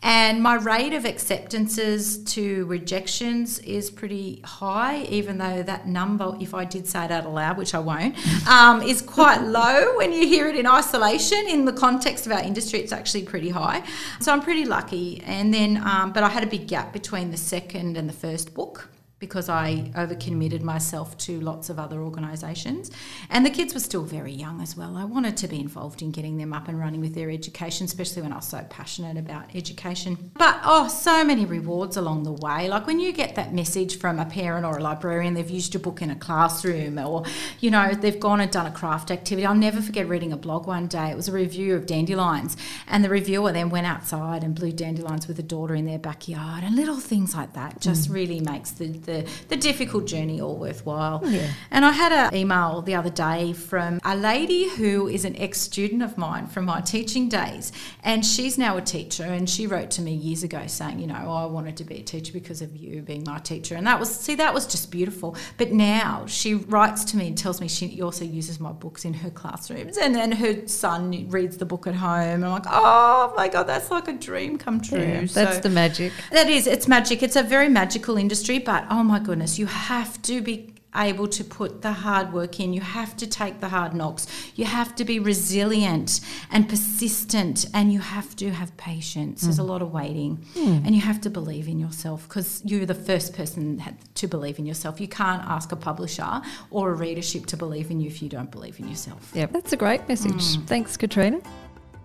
And 0.03 0.43
my 0.43 0.55
rate 0.55 0.93
of 0.93 1.05
acceptances 1.05 2.19
to 2.35 2.67
rejections 2.67 3.59
is 3.61 3.91
pretty 3.91 4.41
high, 4.45 5.03
even 5.05 5.39
though 5.39 5.63
that 5.63 5.87
number, 5.87 6.37
if 6.41 6.55
I 6.55 6.65
did 6.65 6.87
say 6.87 7.05
it 7.05 7.11
out 7.11 7.33
loud 7.33 7.57
which 7.57 7.75
I 7.75 7.79
won't, 7.79 8.17
um, 8.49 8.83
is 8.83 9.01
quite 9.03 9.43
low 9.43 9.97
when 9.97 10.13
you 10.13 10.27
hear 10.27 10.49
it 10.49 10.57
in 10.57 10.67
isolation. 10.67 11.47
In 11.49 11.65
the 11.65 11.73
context 11.73 12.27
of 12.27 12.33
our 12.33 12.43
industry, 12.43 12.81
it's 12.81 12.93
actually 12.93 13.25
pretty 13.25 13.51
high. 13.51 13.83
So 14.21 14.33
I'm 14.33 14.41
pretty 14.41 14.65
lucky. 14.65 15.23
And 15.25 15.55
then, 15.55 15.83
um, 15.85 16.13
but 16.13 16.25
I 16.25 16.29
had 16.29 16.43
a 16.43 16.49
big 16.49 16.67
gap 16.67 16.93
between 16.93 17.31
the 17.31 17.37
second 17.37 17.97
and 17.97 18.09
the 18.09 18.15
first 18.15 18.55
book 18.55 18.89
because 19.23 19.49
I 19.49 19.93
overcommitted 19.95 20.63
myself 20.63 21.17
to 21.19 21.41
lots 21.41 21.71
of 21.71 21.79
other 21.79 22.03
organisations. 22.03 22.91
And 23.31 23.47
the 23.47 23.51
kids 23.51 23.73
were 23.73 23.79
still 23.79 24.03
very 24.03 24.33
young 24.33 24.61
as 24.61 24.77
well. 24.77 24.97
I 24.97 25.05
wanted 25.05 25.37
to 25.37 25.47
be 25.47 25.61
involved 25.61 26.03
in 26.03 26.11
getting 26.11 26.39
them 26.39 26.53
up 26.53 26.67
and 26.67 26.77
running 26.77 27.01
with 27.01 27.15
their 27.15 27.31
education, 27.31 27.85
especially 27.85 28.23
when 28.23 28.33
I 28.33 28.37
was 28.37 28.49
so 28.49 28.67
passionate 28.69 29.17
about 29.17 29.55
education. 29.55 30.33
But 30.35 30.59
oh, 30.65 30.89
so 30.89 31.23
many 31.25 31.47
rewards 31.47 31.97
along 31.97 32.25
the 32.25 32.33
way. 32.33 32.69
Like 32.69 32.89
when 32.89 32.99
you 32.99 33.13
get 33.13 33.37
that 33.37 33.55
message 33.55 33.97
from 33.97 34.19
a 34.19 34.25
parent 34.25 34.67
or 34.67 34.79
a 34.79 34.83
librarian, 34.83 35.35
they've 35.35 35.49
used 35.49 35.73
your 35.73 35.83
book 35.85 36.03
in 36.03 36.11
a 36.11 36.17
classroom 36.17 36.99
or, 36.99 37.23
you 37.61 37.71
know, 37.71 37.95
they've 37.95 38.19
gone 38.19 38.41
and 38.41 38.51
done 38.51 38.67
a 38.67 38.73
craft 38.73 39.13
activity. 39.13 39.47
I'll 39.47 39.55
never 39.55 39.81
forget 39.81 40.09
reading 40.09 40.33
a 40.33 40.37
blog 40.37 40.67
one 40.67 40.89
day. 40.89 41.13
It 41.13 41.17
was 41.17 41.29
a 41.29 41.33
review 41.33 41.77
of 41.77 41.87
dandelions. 41.87 42.57
And 42.89 43.05
the 43.05 43.09
reviewer 43.09 43.53
then 43.53 43.71
went 43.71 43.87
outside 43.87 44.43
and 44.43 44.53
blew 44.53 44.73
dandelions 44.73 45.29
with 45.29 45.39
a 45.39 45.45
daughter 45.45 45.77
in 45.77 45.87
their 45.87 46.01
backyard 46.01 46.65
and 46.65 46.75
little 46.75 46.99
things 46.99 47.37
like 47.37 47.53
that 47.53 47.81
just 47.81 48.11
mm. 48.11 48.15
really 48.15 48.41
makes 48.41 48.73
the, 48.73 48.89
the 48.89 49.12
the, 49.13 49.29
the 49.49 49.57
difficult 49.57 50.07
journey 50.07 50.41
all 50.41 50.57
worthwhile. 50.57 51.21
Oh, 51.23 51.29
yeah. 51.29 51.53
And 51.71 51.85
I 51.85 51.93
had 51.93 52.13
an 52.13 52.35
email 52.35 52.83
the 52.83 52.95
other 52.95 53.11
day 53.11 53.53
from 53.53 54.01
a 54.05 54.17
lady 54.17 54.69
who 54.69 55.09
is 55.09 55.25
an 55.25 55.37
ex 55.37 55.61
student 55.61 56.03
of 56.03 56.17
mine 56.19 56.47
from 56.47 56.65
my 56.65 56.81
teaching 56.81 57.29
days. 57.29 57.73
And 58.03 58.25
she's 58.25 58.59
now 58.59 58.77
a 58.77 58.81
teacher. 58.81 59.25
And 59.25 59.49
she 59.49 59.67
wrote 59.67 59.91
to 59.93 60.03
me 60.03 60.15
years 60.15 60.43
ago 60.43 60.67
saying, 60.67 60.99
you 60.99 61.07
know, 61.07 61.23
oh, 61.27 61.33
I 61.33 61.47
wanted 61.47 61.77
to 61.79 61.85
be 61.85 61.97
a 61.97 62.03
teacher 62.03 62.33
because 62.33 62.63
of 62.63 62.77
you 62.77 63.03
being 63.03 63.25
my 63.25 63.39
teacher. 63.39 63.75
And 63.77 63.87
that 63.87 64.01
was, 64.01 64.15
see, 64.15 64.35
that 64.37 64.55
was 64.55 64.67
just 64.67 64.91
beautiful. 64.91 65.37
But 65.59 65.73
now 65.73 66.25
she 66.27 66.55
writes 66.55 67.05
to 67.07 67.17
me 67.17 67.29
and 67.29 67.39
tells 67.39 67.61
me 67.61 67.69
she 67.69 68.01
also 68.03 68.25
uses 68.25 68.61
my 68.61 68.73
books 68.73 69.05
in 69.05 69.15
her 69.15 69.31
classrooms. 69.31 69.97
And 69.99 70.15
then 70.15 70.33
her 70.33 70.67
son 70.67 71.29
reads 71.29 71.57
the 71.59 71.67
book 71.67 71.87
at 71.87 71.95
home. 71.95 72.43
And 72.43 72.45
I'm 72.45 72.53
like, 72.53 72.67
oh 72.69 73.33
my 73.37 73.49
God, 73.49 73.65
that's 73.65 73.91
like 73.91 74.09
a 74.09 74.13
dream 74.13 74.59
come 74.59 74.81
true. 74.81 74.99
Yeah, 74.99 75.21
that's 75.27 75.57
so, 75.57 75.61
the 75.61 75.69
magic. 75.69 76.13
That 76.31 76.49
is, 76.49 76.67
it's 76.67 76.89
magic. 76.89 77.23
It's 77.23 77.37
a 77.37 77.43
very 77.43 77.69
magical 77.69 78.17
industry, 78.17 78.59
but 78.59 78.85
oh 78.91 79.02
my 79.03 79.19
goodness, 79.19 79.59
you 79.59 79.67
have 79.67 80.21
to 80.23 80.41
be 80.41 80.75
able 80.95 81.27
to 81.27 81.43
put 81.45 81.83
the 81.83 81.93
hard 81.93 82.33
work 82.33 82.61
in. 82.61 82.73
You 82.73 82.81
have 82.81 83.17
to 83.17 83.27
take 83.27 83.61
the 83.61 83.69
hard 83.69 83.95
knocks. 83.95 84.27
You 84.55 84.65
have 84.67 84.95
to 84.97 85.05
be 85.05 85.19
resilient 85.19 86.21
and 86.51 86.69
persistent, 86.69 87.67
and 87.73 87.93
you 87.93 88.01
have 88.01 88.37
to 88.37 88.51
have 88.51 88.77
patience. 88.77 89.41
Mm. 89.41 89.45
There's 89.45 89.59
a 89.59 89.63
mm. 89.63 89.69
lot 89.69 89.83
of 89.83 89.93
waiting, 89.93 90.45
mm. 90.55 90.85
and 90.85 90.95
you 90.95 91.01
have 91.01 91.21
to 91.23 91.31
believe 91.31 91.69
in 91.69 91.79
yourself 91.79 92.29
because 92.29 92.63
you're 92.65 92.87
the 92.87 92.95
first 92.95 93.35
person 93.35 93.83
to 94.15 94.27
believe 94.27 94.59
in 94.59 94.67
yourself. 94.67 95.01
You 95.01 95.09
can't 95.09 95.43
ask 95.45 95.73
a 95.73 95.77
publisher 95.77 96.43
or 96.71 96.91
a 96.91 96.95
readership 96.95 97.47
to 97.47 97.57
believe 97.57 97.91
in 97.91 98.01
you 98.01 98.09
if 98.09 98.23
you 98.23 98.29
don't 98.29 98.51
believe 98.51 98.79
in 98.79 98.89
yourself. 98.89 99.33
Yeah, 99.35 99.47
that's 99.47 99.73
a 99.73 99.77
great 99.77 100.07
message. 100.09 100.57
Mm. 100.57 100.67
Thanks, 100.67 100.97
Katrina. 100.97 101.41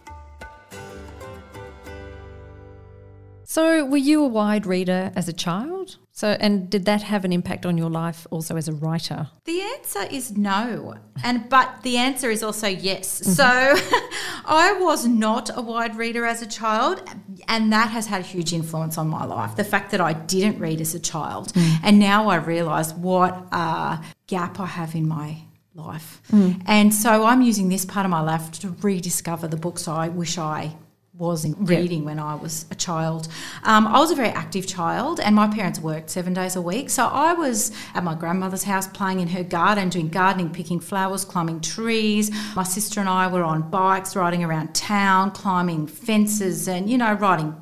So, 3.53 3.85
were 3.85 3.99
you 3.99 4.25
a 4.25 4.29
wide 4.29 4.65
reader 4.65 5.13
as 5.15 5.29
a 5.29 5.33
child? 5.35 5.99
So, 6.11 6.39
and 6.41 6.71
did 6.71 6.87
that 6.87 7.03
have 7.03 7.27
an 7.27 7.35
impact 7.35 7.67
on 7.67 7.77
your 7.77 7.91
life 7.91 8.27
also 8.31 8.57
as 8.57 8.67
a 8.67 8.73
writer? 8.73 9.29
The 9.45 9.61
answer 9.61 10.05
is 10.11 10.35
no, 10.39 10.95
and 11.23 11.51
but 11.51 11.83
the 11.83 11.99
answer 11.99 12.31
is 12.31 12.43
also 12.43 12.67
yes. 12.69 13.21
Mm-hmm. 13.21 13.33
So, 13.33 13.45
I 14.47 14.73
was 14.81 15.07
not 15.07 15.55
a 15.55 15.61
wide 15.61 15.97
reader 15.97 16.25
as 16.25 16.41
a 16.41 16.47
child, 16.47 17.03
and 17.47 17.71
that 17.75 17.91
has 17.91 18.07
had 18.07 18.23
a 18.23 18.25
huge 18.25 18.55
influence 18.55 18.97
on 18.97 19.09
my 19.09 19.27
life. 19.27 19.55
The 19.55 19.65
fact 19.65 19.91
that 19.91 20.01
I 20.01 20.15
didn't 20.15 20.59
read 20.59 20.81
as 20.81 20.95
a 20.95 21.01
child, 21.01 21.53
mm. 21.53 21.77
and 21.83 21.99
now 21.99 22.29
I 22.29 22.37
realise 22.37 22.95
what 22.95 23.35
a 23.53 24.03
gap 24.29 24.61
I 24.61 24.67
have 24.81 24.95
in 24.95 25.07
my 25.07 25.43
life, 25.75 26.23
mm. 26.33 26.59
and 26.65 26.95
so 26.95 27.27
I'm 27.27 27.43
using 27.43 27.69
this 27.69 27.85
part 27.85 28.07
of 28.07 28.11
my 28.11 28.23
life 28.23 28.51
to 28.61 28.75
rediscover 28.81 29.47
the 29.47 29.59
books 29.59 29.89
I 29.89 30.09
wish 30.09 30.39
I 30.39 30.75
was 31.23 31.47
reading 31.57 32.05
when 32.05 32.19
I 32.19 32.35
was 32.35 32.67
a 32.71 32.75
child. 32.75 33.29
Um, 33.63 33.87
I 33.87 34.01
was 34.01 34.11
a 34.11 34.15
very 34.17 34.29
active 34.29 34.67
child, 34.67 35.21
and 35.21 35.37
my 35.37 35.47
parents 35.47 35.79
worked 35.79 36.11
seven 36.11 36.35
days 36.35 36.57
a 36.57 36.61
week. 36.61 36.91
So 36.91 37.07
I 37.07 37.33
was 37.33 37.71
at 37.95 38.03
my 38.03 38.15
grandmother's 38.15 38.65
house 38.65 38.89
playing 38.89 39.21
in 39.21 39.29
her 39.29 39.45
garden, 39.45 39.89
doing 39.89 40.09
gardening, 40.09 40.51
picking 40.51 40.81
flowers, 40.81 41.25
climbing 41.25 41.61
trees. 41.61 42.31
My 42.57 42.65
sister 42.65 42.99
and 42.99 43.09
I 43.09 43.29
were 43.29 43.45
on 43.45 43.71
bikes, 43.71 44.17
riding 44.17 44.43
around 44.43 44.75
town, 44.75 45.31
climbing 45.31 45.87
fences, 45.87 46.67
and 46.67 46.91
you 46.91 46.99
know, 46.99 47.15
riding 47.15 47.55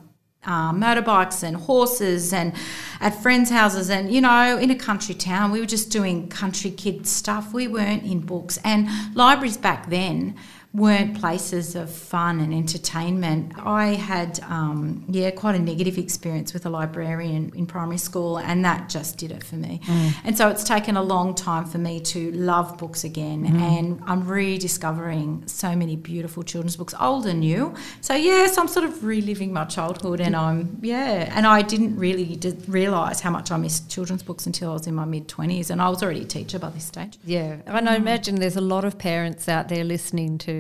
uh, 0.45 0.73
motorbikes 0.73 1.43
and 1.43 1.55
horses 1.55 2.33
and 2.33 2.55
at 3.01 3.11
friends' 3.23 3.51
houses 3.51 3.91
and 3.91 4.11
you 4.11 4.23
know 4.23 4.57
in 4.57 4.71
a 4.71 4.75
country 4.75 5.15
town 5.15 5.51
we 5.51 5.61
were 5.61 5.67
just 5.67 5.91
doing 5.91 6.29
country 6.29 6.71
kid 6.71 7.07
stuff 7.07 7.53
we 7.53 7.69
weren't 7.69 8.05
in 8.05 8.21
books 8.21 8.59
and 8.65 8.89
libraries 9.15 9.59
back 9.59 9.91
then 9.91 10.35
weren't 10.73 11.19
places 11.19 11.75
of 11.75 11.91
fun 11.91 12.39
and 12.39 12.55
entertainment. 12.55 13.53
I 13.59 13.87
had, 13.89 14.39
um, 14.45 15.05
yeah, 15.09 15.33
quite 15.33 15.57
a 15.57 15.59
negative 15.59 15.99
experience 15.99 16.55
with 16.55 16.65
a 16.65 16.71
librarian 16.71 17.51
in 17.57 17.67
primary 17.67 17.99
school, 17.99 18.39
and 18.39 18.65
that 18.65 18.89
just 18.89 19.19
did 19.19 19.33
it 19.33 19.43
for 19.43 19.57
me. 19.57 19.81
Mm. 19.85 20.13
And 20.25 20.39
so 20.39 20.49
it's 20.49 20.63
taken 20.63 20.97
a 20.97 21.03
long 21.03 21.35
time 21.35 21.65
for 21.65 21.79
me 21.79 21.99
to 22.01 22.31
love 22.33 22.79
books 22.79 23.03
again, 23.03 23.49
mm. 23.49 23.61
and 23.61 24.01
I'm 24.07 24.29
rediscovering 24.29 25.43
so 25.49 25.75
many 25.75 25.97
beautiful 25.97 26.45
children's 26.45 26.77
books, 26.77 26.95
old 27.01 27.27
and 27.27 27.41
new. 27.41 27.75
So 28.01 28.15
yes, 28.15 28.57
I'm 28.57 28.69
sort 28.69 28.85
of 28.85 29.05
reliving 29.05 29.53
my 29.53 29.65
childhood, 29.65 30.21
and 30.21 30.37
I'm 30.37 30.79
yeah, 30.83 31.33
and 31.35 31.49
I 31.49 31.63
didn't 31.63 31.97
really 31.97 32.39
realise 32.69 33.19
how 33.19 33.31
much 33.31 33.51
I 33.51 33.57
missed 33.57 33.91
children's 33.91 34.23
books 34.23 34.47
until 34.47 34.71
I 34.71 34.75
was 34.75 34.87
in 34.87 34.95
my 34.95 35.05
mid 35.05 35.27
twenties, 35.27 35.71
and 35.71 35.83
I 35.83 35.89
was 35.89 36.01
already 36.01 36.23
a 36.23 36.27
teacher 36.27 36.61
by 36.61 36.71
this 36.71 36.85
stage. 36.85 37.19
Yeah, 37.25 37.57
and 37.67 37.89
I 37.89 37.97
imagine 37.97 38.37
there's 38.37 38.55
a 38.55 38.61
lot 38.61 38.85
of 38.85 38.99
parents 38.99 39.49
out 39.49 39.69
there 39.69 39.83
listening 39.83 40.39
to 40.39 40.60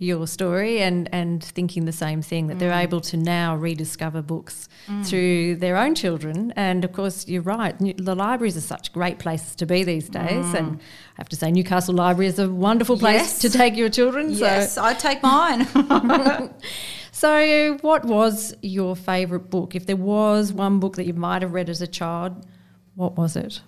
your 0.00 0.26
story 0.26 0.80
and, 0.80 1.10
and 1.12 1.44
thinking 1.44 1.84
the 1.84 1.92
same 1.92 2.22
thing 2.22 2.46
that 2.46 2.56
mm. 2.56 2.60
they're 2.60 2.72
able 2.72 3.02
to 3.02 3.18
now 3.18 3.54
rediscover 3.54 4.22
books 4.22 4.66
mm. 4.88 5.06
through 5.06 5.54
their 5.56 5.76
own 5.76 5.94
children. 5.94 6.54
And 6.56 6.86
of 6.86 6.92
course, 6.92 7.28
you're 7.28 7.42
right, 7.42 7.78
the 7.78 8.14
libraries 8.14 8.56
are 8.56 8.62
such 8.62 8.94
great 8.94 9.18
places 9.18 9.54
to 9.56 9.66
be 9.66 9.84
these 9.84 10.08
days. 10.08 10.46
Mm. 10.46 10.54
And 10.54 10.76
I 10.78 11.18
have 11.18 11.28
to 11.28 11.36
say, 11.36 11.52
Newcastle 11.52 11.94
Library 11.94 12.28
is 12.28 12.38
a 12.38 12.48
wonderful 12.48 12.98
place 12.98 13.20
yes. 13.20 13.38
to 13.40 13.50
take 13.50 13.76
your 13.76 13.90
children. 13.90 14.30
Yes, 14.30 14.76
so. 14.76 14.84
I 14.84 14.94
take 14.94 15.22
mine. 15.22 15.66
so, 17.12 17.76
what 17.82 18.06
was 18.06 18.54
your 18.62 18.96
favourite 18.96 19.50
book? 19.50 19.74
If 19.74 19.84
there 19.84 19.96
was 19.96 20.50
one 20.50 20.80
book 20.80 20.96
that 20.96 21.04
you 21.04 21.12
might 21.12 21.42
have 21.42 21.52
read 21.52 21.68
as 21.68 21.82
a 21.82 21.86
child, 21.86 22.46
what 22.94 23.18
was 23.18 23.36
it? 23.36 23.60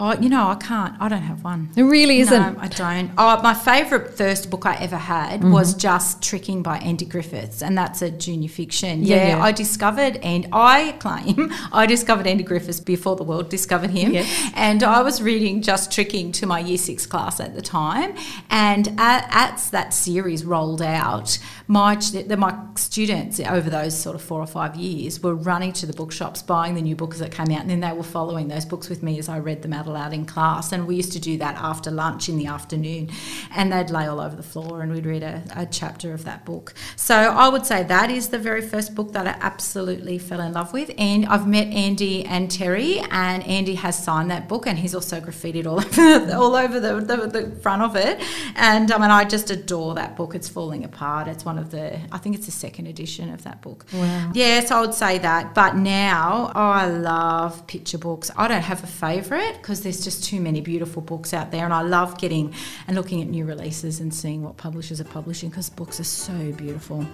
Oh, 0.00 0.12
you 0.20 0.28
know, 0.28 0.46
I 0.46 0.54
can't. 0.54 0.94
I 1.00 1.08
don't 1.08 1.22
have 1.22 1.42
one. 1.42 1.70
It 1.76 1.82
really 1.82 2.20
isn't. 2.20 2.54
No, 2.54 2.60
I 2.60 2.68
don't. 2.68 3.10
Oh, 3.18 3.42
my 3.42 3.52
favourite 3.52 4.14
first 4.14 4.48
book 4.48 4.64
I 4.64 4.76
ever 4.76 4.96
had 4.96 5.40
mm-hmm. 5.40 5.50
was 5.50 5.74
Just 5.74 6.22
Tricking 6.22 6.62
by 6.62 6.78
Andy 6.78 7.04
Griffiths, 7.04 7.62
and 7.62 7.76
that's 7.76 8.00
a 8.00 8.08
junior 8.08 8.48
fiction. 8.48 9.02
Yeah, 9.02 9.16
yeah, 9.16 9.28
yeah, 9.28 9.42
I 9.42 9.50
discovered, 9.50 10.18
and 10.18 10.46
I 10.52 10.92
claim 11.00 11.52
I 11.72 11.86
discovered 11.86 12.28
Andy 12.28 12.44
Griffiths 12.44 12.78
before 12.78 13.16
the 13.16 13.24
world 13.24 13.48
discovered 13.48 13.90
him. 13.90 14.12
Yes. 14.12 14.52
And 14.54 14.84
I 14.84 15.02
was 15.02 15.20
reading 15.20 15.62
Just 15.62 15.90
Tricking 15.90 16.30
to 16.32 16.46
my 16.46 16.60
year 16.60 16.78
six 16.78 17.04
class 17.04 17.40
at 17.40 17.56
the 17.56 17.62
time, 17.62 18.14
and 18.50 18.94
as 18.98 19.70
that 19.70 19.92
series 19.92 20.44
rolled 20.44 20.80
out, 20.80 21.40
my 21.70 22.00
my 22.38 22.58
students 22.76 23.38
over 23.40 23.68
those 23.68 23.98
sort 23.98 24.16
of 24.16 24.22
four 24.22 24.40
or 24.40 24.46
five 24.46 24.74
years 24.74 25.22
were 25.22 25.34
running 25.34 25.70
to 25.74 25.84
the 25.84 25.92
bookshops, 25.92 26.40
buying 26.40 26.74
the 26.74 26.80
new 26.80 26.96
books 26.96 27.18
that 27.18 27.30
came 27.30 27.50
out, 27.50 27.60
and 27.60 27.68
then 27.68 27.80
they 27.80 27.92
were 27.92 28.02
following 28.02 28.48
those 28.48 28.64
books 28.64 28.88
with 28.88 29.02
me 29.02 29.18
as 29.18 29.28
I 29.28 29.38
read 29.38 29.60
them 29.60 29.74
out 29.74 29.86
aloud 29.86 30.14
in 30.14 30.24
class. 30.24 30.72
And 30.72 30.86
we 30.86 30.96
used 30.96 31.12
to 31.12 31.20
do 31.20 31.36
that 31.38 31.56
after 31.56 31.90
lunch 31.90 32.30
in 32.30 32.38
the 32.38 32.46
afternoon. 32.46 33.10
And 33.54 33.70
they'd 33.70 33.90
lay 33.90 34.06
all 34.06 34.18
over 34.18 34.34
the 34.34 34.42
floor 34.42 34.80
and 34.80 34.90
we'd 34.90 35.04
read 35.04 35.22
a, 35.22 35.42
a 35.54 35.66
chapter 35.66 36.14
of 36.14 36.24
that 36.24 36.46
book. 36.46 36.72
So 36.96 37.14
I 37.14 37.48
would 37.48 37.66
say 37.66 37.82
that 37.82 38.10
is 38.10 38.28
the 38.28 38.38
very 38.38 38.62
first 38.62 38.94
book 38.94 39.12
that 39.12 39.26
I 39.26 39.36
absolutely 39.40 40.18
fell 40.18 40.40
in 40.40 40.54
love 40.54 40.72
with. 40.72 40.90
And 40.96 41.26
I've 41.26 41.46
met 41.46 41.66
Andy 41.66 42.24
and 42.24 42.50
Terry, 42.50 43.00
and 43.10 43.42
Andy 43.44 43.74
has 43.74 44.02
signed 44.02 44.30
that 44.30 44.48
book 44.48 44.66
and 44.66 44.78
he's 44.78 44.94
also 44.94 45.20
graffitied 45.20 45.66
all 45.66 45.80
over, 46.00 46.34
all 46.34 46.56
over 46.56 46.80
the, 46.80 47.00
the, 47.00 47.26
the 47.26 47.56
front 47.56 47.82
of 47.82 47.94
it. 47.94 48.22
And 48.56 48.90
um, 48.90 49.02
I 49.02 49.04
mean, 49.04 49.10
I 49.10 49.24
just 49.24 49.50
adore 49.50 49.94
that 49.96 50.16
book. 50.16 50.34
It's 50.34 50.48
falling 50.48 50.84
apart. 50.84 51.28
It's 51.28 51.44
one 51.44 51.57
of 51.58 51.70
the, 51.70 51.98
I 52.12 52.18
think 52.18 52.36
it's 52.36 52.46
the 52.46 52.52
second 52.52 52.88
edition 52.88 53.32
of 53.32 53.44
that 53.44 53.62
book. 53.62 53.86
Wow. 53.92 54.32
Yes, 54.34 54.70
I 54.70 54.80
would 54.80 54.94
say 54.94 55.18
that. 55.18 55.54
But 55.54 55.76
now 55.76 56.52
I 56.54 56.86
love 56.88 57.66
picture 57.66 57.98
books. 57.98 58.30
I 58.36 58.48
don't 58.48 58.62
have 58.62 58.84
a 58.84 58.86
favourite 58.86 59.56
because 59.62 59.78
because 59.78 59.82
there's 59.84 60.04
just 60.04 60.24
too 60.24 60.40
many 60.40 60.60
beautiful 60.60 61.02
books 61.02 61.32
out 61.32 61.50
there. 61.50 61.64
And 61.64 61.72
I 61.72 61.82
love 61.82 62.18
getting 62.18 62.54
and 62.86 62.96
looking 62.96 63.22
at 63.22 63.28
new 63.28 63.44
releases 63.44 64.00
and 64.00 64.12
seeing 64.12 64.42
what 64.42 64.56
publishers 64.56 65.00
are 65.00 65.04
publishing 65.04 65.50
because 65.50 65.70
books 65.70 66.00
are 66.00 66.04
so 66.04 66.52
beautiful. 66.52 67.06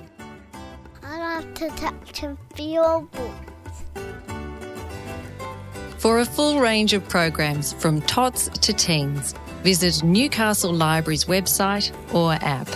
I 1.03 1.19
love 1.19 1.55
to 1.55 1.69
touch 1.71 2.23
and 2.23 2.39
feel 2.55 3.09
books. 3.13 3.83
For 5.99 6.21
a 6.21 6.25
full 6.25 6.61
range 6.61 6.93
of 6.93 7.07
programs 7.09 7.73
from 7.73 8.01
tots 8.03 8.49
to 8.49 8.73
teens, 8.73 9.35
visit 9.63 10.03
Newcastle 10.03 10.73
Library's 10.73 11.25
website 11.25 11.93
or 12.15 12.35
app. 12.35 12.69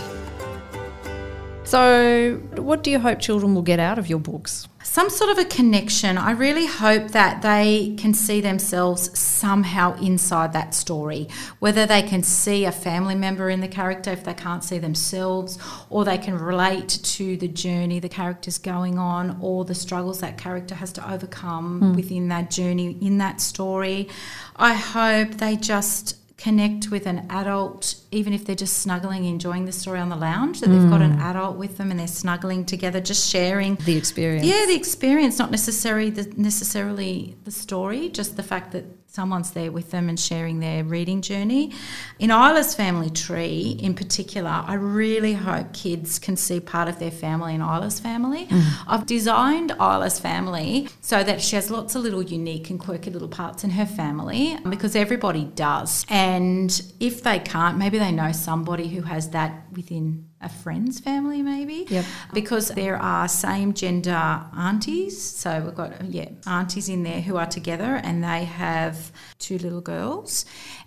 So, 1.69 2.41
what 2.57 2.83
do 2.83 2.91
you 2.91 2.99
hope 2.99 3.19
children 3.19 3.55
will 3.55 3.61
get 3.61 3.79
out 3.79 3.99
of 3.99 4.09
your 4.09 4.21
books? 4.21 4.67
Some 4.83 5.11
sort 5.11 5.29
of 5.29 5.37
a 5.37 5.45
connection. 5.45 6.17
I 6.17 6.31
really 6.31 6.65
hope 6.65 7.09
that 7.09 7.43
they 7.43 7.95
can 7.99 8.15
see 8.15 8.41
themselves 8.41 9.11
somehow 9.19 9.95
inside 10.01 10.55
that 10.55 10.75
story, 10.75 11.29
whether 11.59 11.85
they 11.85 12.01
can 12.01 12.23
see 12.23 12.65
a 12.65 12.73
family 12.73 13.15
member 13.15 13.51
in 13.51 13.61
the 13.61 13.69
character 13.69 14.11
if 14.11 14.25
they 14.25 14.33
can't 14.33 14.65
see 14.65 14.79
themselves, 14.79 15.59
or 15.91 16.07
they 16.07 16.17
can 16.17 16.39
relate 16.39 16.89
to 16.89 17.37
the 17.37 17.49
journey 17.49 18.01
the 18.01 18.09
character's 18.09 18.57
going 18.57 18.99
on, 18.99 19.37
or 19.43 19.67
the 19.67 19.75
struggles 19.75 20.21
that 20.21 20.39
character 20.39 20.75
has 20.75 20.91
to 20.93 21.13
overcome 21.13 21.83
mm. 21.83 21.97
within 21.97 22.29
that 22.29 22.51
journey 22.51 22.97
in 23.03 23.19
that 23.19 23.43
story. 23.43 24.09
I 24.57 24.73
hope 24.73 25.33
they 25.33 25.57
just 25.57 26.17
connect 26.39 26.91
with 26.93 27.07
an 27.07 27.27
adult, 27.31 27.97
even 28.13 28.33
if 28.33 28.45
they're 28.45 28.57
just 28.57 28.79
snuggling, 28.79 29.25
enjoying 29.25 29.65
the 29.65 29.73
story 29.73 29.99
on 29.99 30.09
the 30.09 30.17
lounge, 30.17 30.61
that 30.61 30.71
mm. 30.71 30.81
they've 30.81 30.91
got 30.91 31.03
an 31.03 31.17
mm. 31.17 31.21
adult 31.21 31.57
with 31.57 31.77
them 31.77 31.91
and 31.91 31.99
they're 31.99 32.07
snuggling 32.07 32.65
together, 32.65 33.01
just 33.01 33.29
sharing 33.29 33.75
the 33.75 33.97
experience. 33.97 34.47
Yeah, 34.47 34.65
the 34.67 34.77
experience, 34.77 35.39
not 35.39 35.51
necessarily 35.51 36.11
the, 36.11 36.33
necessarily 36.41 37.35
the 37.43 37.51
story, 37.51 38.09
just 38.09 38.37
the 38.37 38.45
fact 38.45 38.71
that 38.73 38.85
someone's 39.11 39.53
there 39.53 39.73
with 39.73 39.91
them 39.91 40.09
and 40.09 40.21
sharing 40.21 40.61
their 40.61 40.85
reading 40.85 41.23
journey. 41.23 41.73
In 42.19 42.31
Isla's 42.31 42.75
family 42.75 43.09
tree, 43.09 43.79
in 43.81 43.95
particular, 43.95 44.51
I 44.51 44.75
really 44.75 45.33
hope 45.33 45.73
kids 45.73 46.19
can 46.19 46.37
see 46.37 46.61
part 46.61 46.89
of 46.89 46.99
their 46.99 47.11
family 47.11 47.55
in 47.55 47.63
Isla's 47.63 47.99
family. 47.99 48.47
Mm. 48.47 48.65
I've 48.87 49.07
designed 49.07 49.71
Isla's 49.73 50.21
family 50.21 50.89
so 51.01 51.25
that 51.25 51.41
she 51.41 51.57
has 51.57 51.71
lots 51.71 51.95
of 51.95 52.03
little 52.03 52.23
unique 52.23 52.69
and 52.69 52.79
quirky 52.79 53.11
little 53.11 53.29
parts 53.29 53.65
in 53.65 53.71
her 53.71 53.87
family 53.87 54.59
because 54.69 54.95
everybody 54.95 55.45
does. 55.45 56.05
And 56.11 56.71
if 57.01 57.23
they 57.23 57.39
can't, 57.39 57.79
maybe 57.79 57.99
they 57.99 58.13
know 58.13 58.33
somebody 58.33 58.89
who 58.89 59.03
has 59.03 59.31
that 59.31 59.65
within 59.73 60.28
a 60.41 60.49
friend's 60.49 61.01
family 61.01 61.43
maybe 61.43 61.87
yep. 61.89 62.05
because 62.33 62.69
there 62.69 62.97
are 62.97 63.27
same 63.27 63.75
gender 63.75 64.11
aunties 64.57 65.21
so 65.21 65.61
we've 65.61 65.75
got 65.75 66.05
yeah 66.05 66.29
aunties 66.47 66.89
in 66.89 67.03
there 67.03 67.21
who 67.21 67.37
are 67.37 67.47
together 67.47 68.01
and 68.05 68.23
they 68.23 68.45
have 68.45 69.11
two 69.39 69.59
little 69.59 69.81
girls 69.81 70.45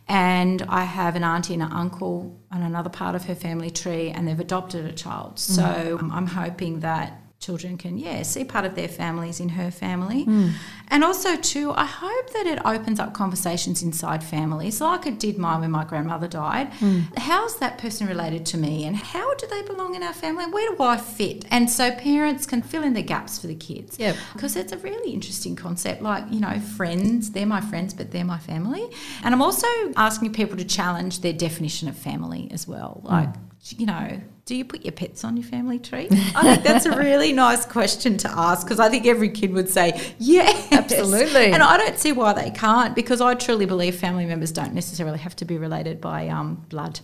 and 0.07 0.61
I 0.63 0.83
have 0.83 1.15
an 1.15 1.23
auntie 1.23 1.53
and 1.53 1.63
an 1.63 1.71
uncle 1.71 2.39
on 2.51 2.61
another 2.61 2.89
part 2.89 3.15
of 3.15 3.25
her 3.25 3.35
family 3.35 3.69
tree 3.69 4.09
and 4.09 4.27
they've 4.27 4.39
adopted 4.39 4.85
a 4.85 4.93
child 4.93 5.37
so 5.37 5.63
mm. 5.63 6.11
I'm 6.11 6.27
hoping 6.27 6.79
that 6.79 7.21
children 7.41 7.75
can 7.75 7.97
yeah 7.97 8.21
see 8.21 8.43
part 8.43 8.65
of 8.65 8.75
their 8.75 8.87
families 8.87 9.39
in 9.39 9.49
her 9.49 9.71
family. 9.71 10.25
Mm. 10.25 10.51
and 10.89 11.03
also 11.03 11.35
too 11.35 11.71
i 11.71 11.85
hope 11.85 12.31
that 12.33 12.45
it 12.45 12.59
opens 12.65 12.99
up 12.99 13.13
conversations 13.13 13.81
inside 13.81 14.23
families. 14.23 14.79
Like 14.79 15.07
it 15.07 15.19
did 15.19 15.37
mine 15.37 15.61
when 15.61 15.71
my 15.71 15.83
grandmother 15.83 16.27
died. 16.27 16.71
Mm. 16.73 17.17
how's 17.17 17.57
that 17.57 17.77
person 17.77 18.07
related 18.07 18.45
to 18.47 18.57
me? 18.57 18.85
And 18.85 18.95
how 18.95 19.33
do 19.35 19.47
they 19.47 19.63
belong 19.63 19.95
in 19.95 20.03
our 20.03 20.13
family? 20.13 20.45
Where 20.45 20.75
do 20.75 20.83
i 20.83 20.97
fit? 20.97 21.45
And 21.49 21.69
so 21.69 21.91
parents 21.91 22.45
can 22.45 22.61
fill 22.61 22.83
in 22.83 22.93
the 22.93 23.01
gaps 23.01 23.39
for 23.39 23.47
the 23.47 23.55
kids. 23.55 23.97
Yeah 23.97 24.15
because 24.33 24.55
it's 24.55 24.71
a 24.71 24.77
really 24.77 25.11
interesting 25.11 25.55
concept. 25.55 26.01
Like 26.01 26.25
you 26.31 26.39
know 26.39 26.59
friends 26.59 27.31
they're 27.31 27.45
my 27.45 27.61
friends 27.61 27.93
but 27.93 28.11
they're 28.11 28.23
my 28.23 28.37
family. 28.37 28.87
And 29.23 29.33
i'm 29.33 29.41
also 29.41 29.67
asking 29.95 30.33
people 30.33 30.57
to 30.57 30.65
challenge 30.65 31.21
their 31.21 31.33
definition 31.33 31.87
of 31.87 31.97
family 31.97 32.47
as 32.51 32.67
well. 32.67 33.01
Like 33.03 33.29
mm. 33.29 33.79
you 33.79 33.87
know 33.87 34.21
do 34.51 34.57
you 34.57 34.65
put 34.65 34.83
your 34.83 34.91
pets 34.91 35.23
on 35.23 35.37
your 35.37 35.45
family 35.45 35.79
tree? 35.79 36.09
I 36.11 36.55
think 36.55 36.63
that's 36.63 36.85
a 36.85 36.97
really 36.97 37.31
nice 37.47 37.65
question 37.65 38.17
to 38.17 38.29
ask 38.29 38.67
because 38.67 38.81
I 38.81 38.89
think 38.89 39.05
every 39.05 39.29
kid 39.29 39.53
would 39.53 39.69
say, 39.69 40.13
yes. 40.19 40.67
Absolutely. 40.73 41.53
And 41.53 41.63
I 41.63 41.77
don't 41.77 41.97
see 41.97 42.11
why 42.11 42.33
they 42.33 42.49
can't 42.49 42.93
because 42.93 43.21
I 43.21 43.33
truly 43.33 43.65
believe 43.65 43.95
family 43.95 44.25
members 44.25 44.51
don't 44.51 44.73
necessarily 44.73 45.19
have 45.19 45.37
to 45.37 45.45
be 45.45 45.57
related 45.57 46.01
by 46.01 46.27
um, 46.27 46.65
blood. 46.67 46.99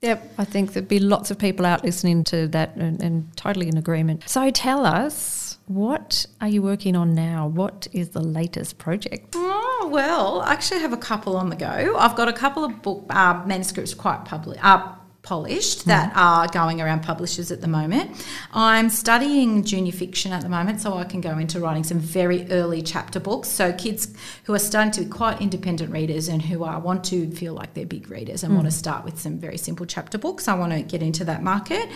Yep, 0.00 0.32
I 0.38 0.44
think 0.46 0.72
there'd 0.72 0.88
be 0.88 1.00
lots 1.00 1.30
of 1.30 1.38
people 1.38 1.66
out 1.66 1.84
listening 1.84 2.24
to 2.24 2.48
that 2.48 2.76
and, 2.76 3.02
and 3.02 3.36
totally 3.36 3.68
in 3.68 3.76
agreement. 3.76 4.26
So 4.26 4.48
tell 4.50 4.86
us, 4.86 5.58
what 5.66 6.24
are 6.40 6.48
you 6.48 6.62
working 6.62 6.96
on 6.96 7.14
now? 7.14 7.46
What 7.46 7.88
is 7.92 8.08
the 8.10 8.22
latest 8.22 8.78
project? 8.78 9.34
Oh, 9.36 9.90
well, 9.92 10.40
I 10.40 10.54
actually 10.54 10.80
have 10.80 10.94
a 10.94 10.98
couple 10.98 11.36
on 11.36 11.50
the 11.50 11.56
go. 11.56 11.94
I've 11.98 12.16
got 12.16 12.28
a 12.28 12.32
couple 12.32 12.64
of 12.64 12.80
book 12.80 13.04
uh, 13.10 13.42
manuscripts 13.44 13.92
quite 13.92 14.24
public, 14.24 14.64
uh, 14.64 14.94
polished 15.28 15.84
that 15.84 16.10
are 16.16 16.48
going 16.48 16.80
around 16.80 17.02
publishers 17.02 17.52
at 17.52 17.60
the 17.60 17.68
moment. 17.68 18.10
I'm 18.54 18.88
studying 18.88 19.62
junior 19.62 19.92
fiction 19.92 20.32
at 20.32 20.40
the 20.40 20.48
moment, 20.48 20.80
so 20.80 20.94
I 20.94 21.04
can 21.04 21.20
go 21.20 21.36
into 21.36 21.60
writing 21.60 21.84
some 21.84 21.98
very 21.98 22.50
early 22.50 22.80
chapter 22.80 23.20
books. 23.20 23.50
So 23.50 23.74
kids 23.74 24.08
who 24.44 24.54
are 24.54 24.58
starting 24.58 24.90
to 24.92 25.02
be 25.02 25.10
quite 25.10 25.42
independent 25.42 25.92
readers 25.92 26.28
and 26.28 26.40
who 26.40 26.64
are, 26.64 26.80
want 26.80 27.04
to 27.04 27.30
feel 27.32 27.52
like 27.52 27.74
they're 27.74 27.84
big 27.84 28.10
readers 28.10 28.42
and 28.42 28.54
want 28.54 28.68
to 28.68 28.70
hmm. 28.70 28.78
start 28.78 29.04
with 29.04 29.20
some 29.20 29.38
very 29.38 29.58
simple 29.58 29.84
chapter 29.84 30.16
books. 30.16 30.48
I 30.48 30.54
want 30.54 30.72
to 30.72 30.80
get 30.80 31.02
into 31.02 31.26
that 31.26 31.42
market. 31.42 31.90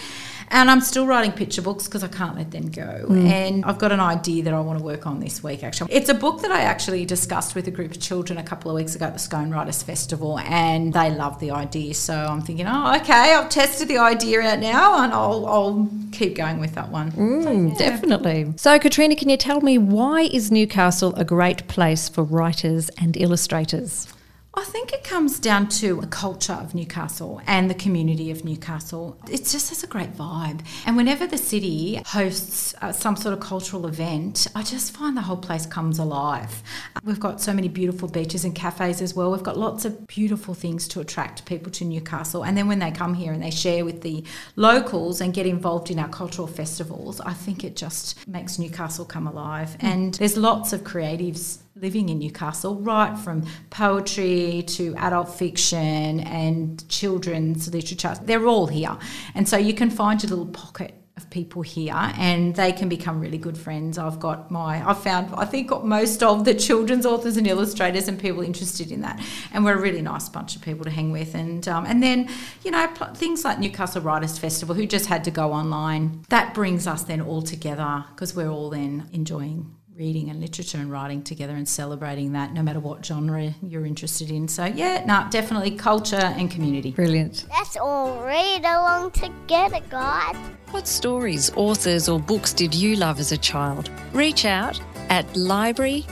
And 0.50 0.70
I'm 0.70 0.82
still 0.82 1.06
writing 1.06 1.32
picture 1.32 1.62
books 1.62 1.86
because 1.86 2.04
I 2.04 2.08
can't 2.08 2.36
let 2.36 2.50
them 2.50 2.70
go. 2.70 3.06
Hmm. 3.06 3.26
And 3.26 3.64
I've 3.64 3.78
got 3.78 3.92
an 3.92 4.00
idea 4.00 4.42
that 4.42 4.52
I 4.52 4.60
want 4.60 4.78
to 4.78 4.84
work 4.84 5.06
on 5.06 5.20
this 5.20 5.42
week 5.42 5.64
actually. 5.64 5.90
It's 5.90 6.10
a 6.10 6.14
book 6.14 6.42
that 6.42 6.52
I 6.52 6.60
actually 6.60 7.06
discussed 7.06 7.54
with 7.54 7.66
a 7.66 7.70
group 7.70 7.92
of 7.92 8.00
children 8.00 8.38
a 8.38 8.42
couple 8.42 8.70
of 8.70 8.74
weeks 8.76 8.94
ago 8.94 9.06
at 9.06 9.14
the 9.14 9.18
Scone 9.18 9.50
Writers 9.50 9.82
Festival 9.82 10.38
and 10.40 10.92
they 10.92 11.10
loved 11.10 11.40
the 11.40 11.52
idea. 11.52 11.94
So 11.94 12.14
I'm 12.14 12.42
thinking, 12.42 12.66
oh, 12.66 12.96
okay, 12.96 13.21
I've 13.30 13.48
tested 13.48 13.88
the 13.88 13.98
idea 13.98 14.40
out 14.40 14.58
now 14.58 15.02
and 15.02 15.12
I'll, 15.12 15.46
I'll 15.46 15.88
keep 16.12 16.34
going 16.36 16.60
with 16.60 16.74
that 16.74 16.90
one. 16.90 17.12
Mm, 17.12 17.76
Definitely. 17.78 18.52
So, 18.56 18.78
Katrina, 18.78 19.16
can 19.16 19.28
you 19.28 19.36
tell 19.36 19.60
me 19.60 19.78
why 19.78 20.22
is 20.22 20.50
Newcastle 20.50 21.14
a 21.14 21.24
great 21.24 21.66
place 21.68 22.08
for 22.08 22.22
writers 22.24 22.88
and 22.98 23.16
illustrators? 23.16 24.11
I 24.54 24.64
think 24.64 24.92
it 24.92 25.02
comes 25.02 25.38
down 25.38 25.70
to 25.80 26.02
the 26.02 26.06
culture 26.06 26.52
of 26.52 26.74
Newcastle 26.74 27.40
and 27.46 27.70
the 27.70 27.74
community 27.74 28.30
of 28.30 28.44
Newcastle. 28.44 29.16
It 29.30 29.46
just 29.46 29.70
has 29.70 29.82
a 29.82 29.86
great 29.86 30.12
vibe. 30.12 30.60
And 30.84 30.94
whenever 30.94 31.26
the 31.26 31.38
city 31.38 32.02
hosts 32.04 32.74
uh, 32.82 32.92
some 32.92 33.16
sort 33.16 33.32
of 33.32 33.40
cultural 33.40 33.86
event, 33.86 34.46
I 34.54 34.62
just 34.62 34.94
find 34.94 35.16
the 35.16 35.22
whole 35.22 35.38
place 35.38 35.64
comes 35.64 35.98
alive. 35.98 36.62
We've 37.02 37.18
got 37.18 37.40
so 37.40 37.54
many 37.54 37.68
beautiful 37.68 38.08
beaches 38.08 38.44
and 38.44 38.54
cafes 38.54 39.00
as 39.00 39.14
well. 39.14 39.32
We've 39.32 39.42
got 39.42 39.56
lots 39.56 39.86
of 39.86 40.06
beautiful 40.06 40.52
things 40.52 40.86
to 40.88 41.00
attract 41.00 41.46
people 41.46 41.72
to 41.72 41.86
Newcastle. 41.86 42.44
And 42.44 42.54
then 42.54 42.68
when 42.68 42.78
they 42.78 42.90
come 42.90 43.14
here 43.14 43.32
and 43.32 43.42
they 43.42 43.50
share 43.50 43.86
with 43.86 44.02
the 44.02 44.22
locals 44.56 45.22
and 45.22 45.32
get 45.32 45.46
involved 45.46 45.90
in 45.90 45.98
our 45.98 46.10
cultural 46.10 46.46
festivals, 46.46 47.22
I 47.22 47.32
think 47.32 47.64
it 47.64 47.74
just 47.74 48.28
makes 48.28 48.58
Newcastle 48.58 49.06
come 49.06 49.26
alive. 49.26 49.78
And 49.80 50.12
there's 50.14 50.36
lots 50.36 50.74
of 50.74 50.82
creatives 50.82 51.61
living 51.74 52.08
in 52.08 52.18
Newcastle, 52.18 52.76
right 52.80 53.16
from 53.16 53.44
poetry 53.70 54.62
to 54.68 54.94
adult 54.96 55.28
fiction 55.28 56.20
and 56.20 56.86
children's 56.88 57.72
literature. 57.72 58.14
They're 58.22 58.46
all 58.46 58.66
here. 58.66 58.96
And 59.34 59.48
so 59.48 59.56
you 59.56 59.74
can 59.74 59.90
find 59.90 60.22
your 60.22 60.30
little 60.30 60.46
pocket 60.46 60.94
of 61.16 61.28
people 61.28 61.60
here 61.60 61.94
and 61.94 62.54
they 62.56 62.72
can 62.72 62.88
become 62.88 63.20
really 63.20 63.36
good 63.38 63.56
friends. 63.56 63.98
I've 63.98 64.18
got 64.18 64.50
my, 64.50 64.86
I've 64.86 65.02
found, 65.02 65.34
I 65.34 65.44
think 65.44 65.70
most 65.84 66.22
of 66.22 66.44
the 66.44 66.54
children's 66.54 67.04
authors 67.04 67.36
and 67.36 67.46
illustrators 67.46 68.08
and 68.08 68.18
people 68.18 68.42
interested 68.42 68.90
in 68.90 69.02
that. 69.02 69.20
And 69.52 69.64
we're 69.64 69.76
a 69.76 69.80
really 69.80 70.02
nice 70.02 70.28
bunch 70.28 70.56
of 70.56 70.62
people 70.62 70.84
to 70.84 70.90
hang 70.90 71.12
with. 71.12 71.34
And, 71.34 71.66
um, 71.68 71.84
and 71.86 72.02
then, 72.02 72.28
you 72.64 72.70
know, 72.70 72.86
things 73.14 73.44
like 73.44 73.58
Newcastle 73.58 74.02
Writers 74.02 74.38
Festival, 74.38 74.74
who 74.74 74.86
just 74.86 75.06
had 75.06 75.24
to 75.24 75.30
go 75.30 75.52
online, 75.52 76.24
that 76.28 76.54
brings 76.54 76.86
us 76.86 77.02
then 77.02 77.20
all 77.20 77.42
together 77.42 78.04
because 78.10 78.34
we're 78.34 78.50
all 78.50 78.70
then 78.70 79.08
enjoying 79.12 79.74
reading 79.96 80.30
and 80.30 80.40
literature 80.40 80.78
and 80.78 80.90
writing 80.90 81.22
together 81.22 81.54
and 81.54 81.68
celebrating 81.68 82.32
that 82.32 82.52
no 82.52 82.62
matter 82.62 82.80
what 82.80 83.04
genre 83.04 83.54
you're 83.62 83.84
interested 83.84 84.30
in. 84.30 84.48
So, 84.48 84.64
yeah, 84.64 85.04
no, 85.04 85.26
definitely 85.30 85.72
culture 85.72 86.16
and 86.16 86.50
community. 86.50 86.92
Brilliant. 86.92 87.46
Let's 87.50 87.76
all 87.76 88.24
read 88.24 88.60
along 88.60 89.10
together, 89.12 89.80
guys. 89.90 90.34
What 90.70 90.88
stories, 90.88 91.52
authors, 91.56 92.08
or 92.08 92.18
books 92.18 92.54
did 92.54 92.74
you 92.74 92.96
love 92.96 93.20
as 93.20 93.32
a 93.32 93.36
child? 93.36 93.90
Reach 94.12 94.46
out 94.46 94.80
at 95.10 95.36
library 95.36 96.06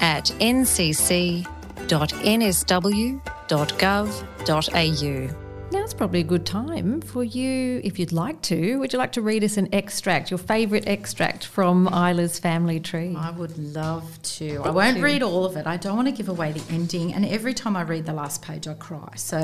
at 0.00 0.26
ncc.nsw.gov.au. 0.26 1.44
Now's 5.74 5.92
probably 5.92 6.20
a 6.20 6.24
good 6.24 6.46
time 6.46 7.00
for 7.00 7.24
you, 7.24 7.80
if 7.82 7.98
you'd 7.98 8.12
like 8.12 8.40
to. 8.42 8.78
Would 8.78 8.92
you 8.92 8.98
like 9.00 9.10
to 9.12 9.20
read 9.20 9.42
us 9.42 9.56
an 9.56 9.68
extract, 9.72 10.30
your 10.30 10.38
favourite 10.38 10.86
extract 10.86 11.46
from 11.46 11.88
Isla's 11.88 12.38
family 12.38 12.78
tree? 12.78 13.16
I 13.18 13.32
would 13.32 13.58
love 13.58 14.22
to. 14.22 14.62
I 14.64 14.70
won't 14.70 15.02
read 15.02 15.24
all 15.24 15.44
of 15.44 15.56
it. 15.56 15.66
I 15.66 15.76
don't 15.76 15.96
want 15.96 16.06
to 16.06 16.12
give 16.12 16.28
away 16.28 16.52
the 16.52 16.62
ending. 16.72 17.12
And 17.12 17.26
every 17.26 17.54
time 17.54 17.76
I 17.76 17.82
read 17.82 18.06
the 18.06 18.12
last 18.12 18.40
page, 18.40 18.68
I 18.68 18.74
cry. 18.74 19.08
So 19.16 19.36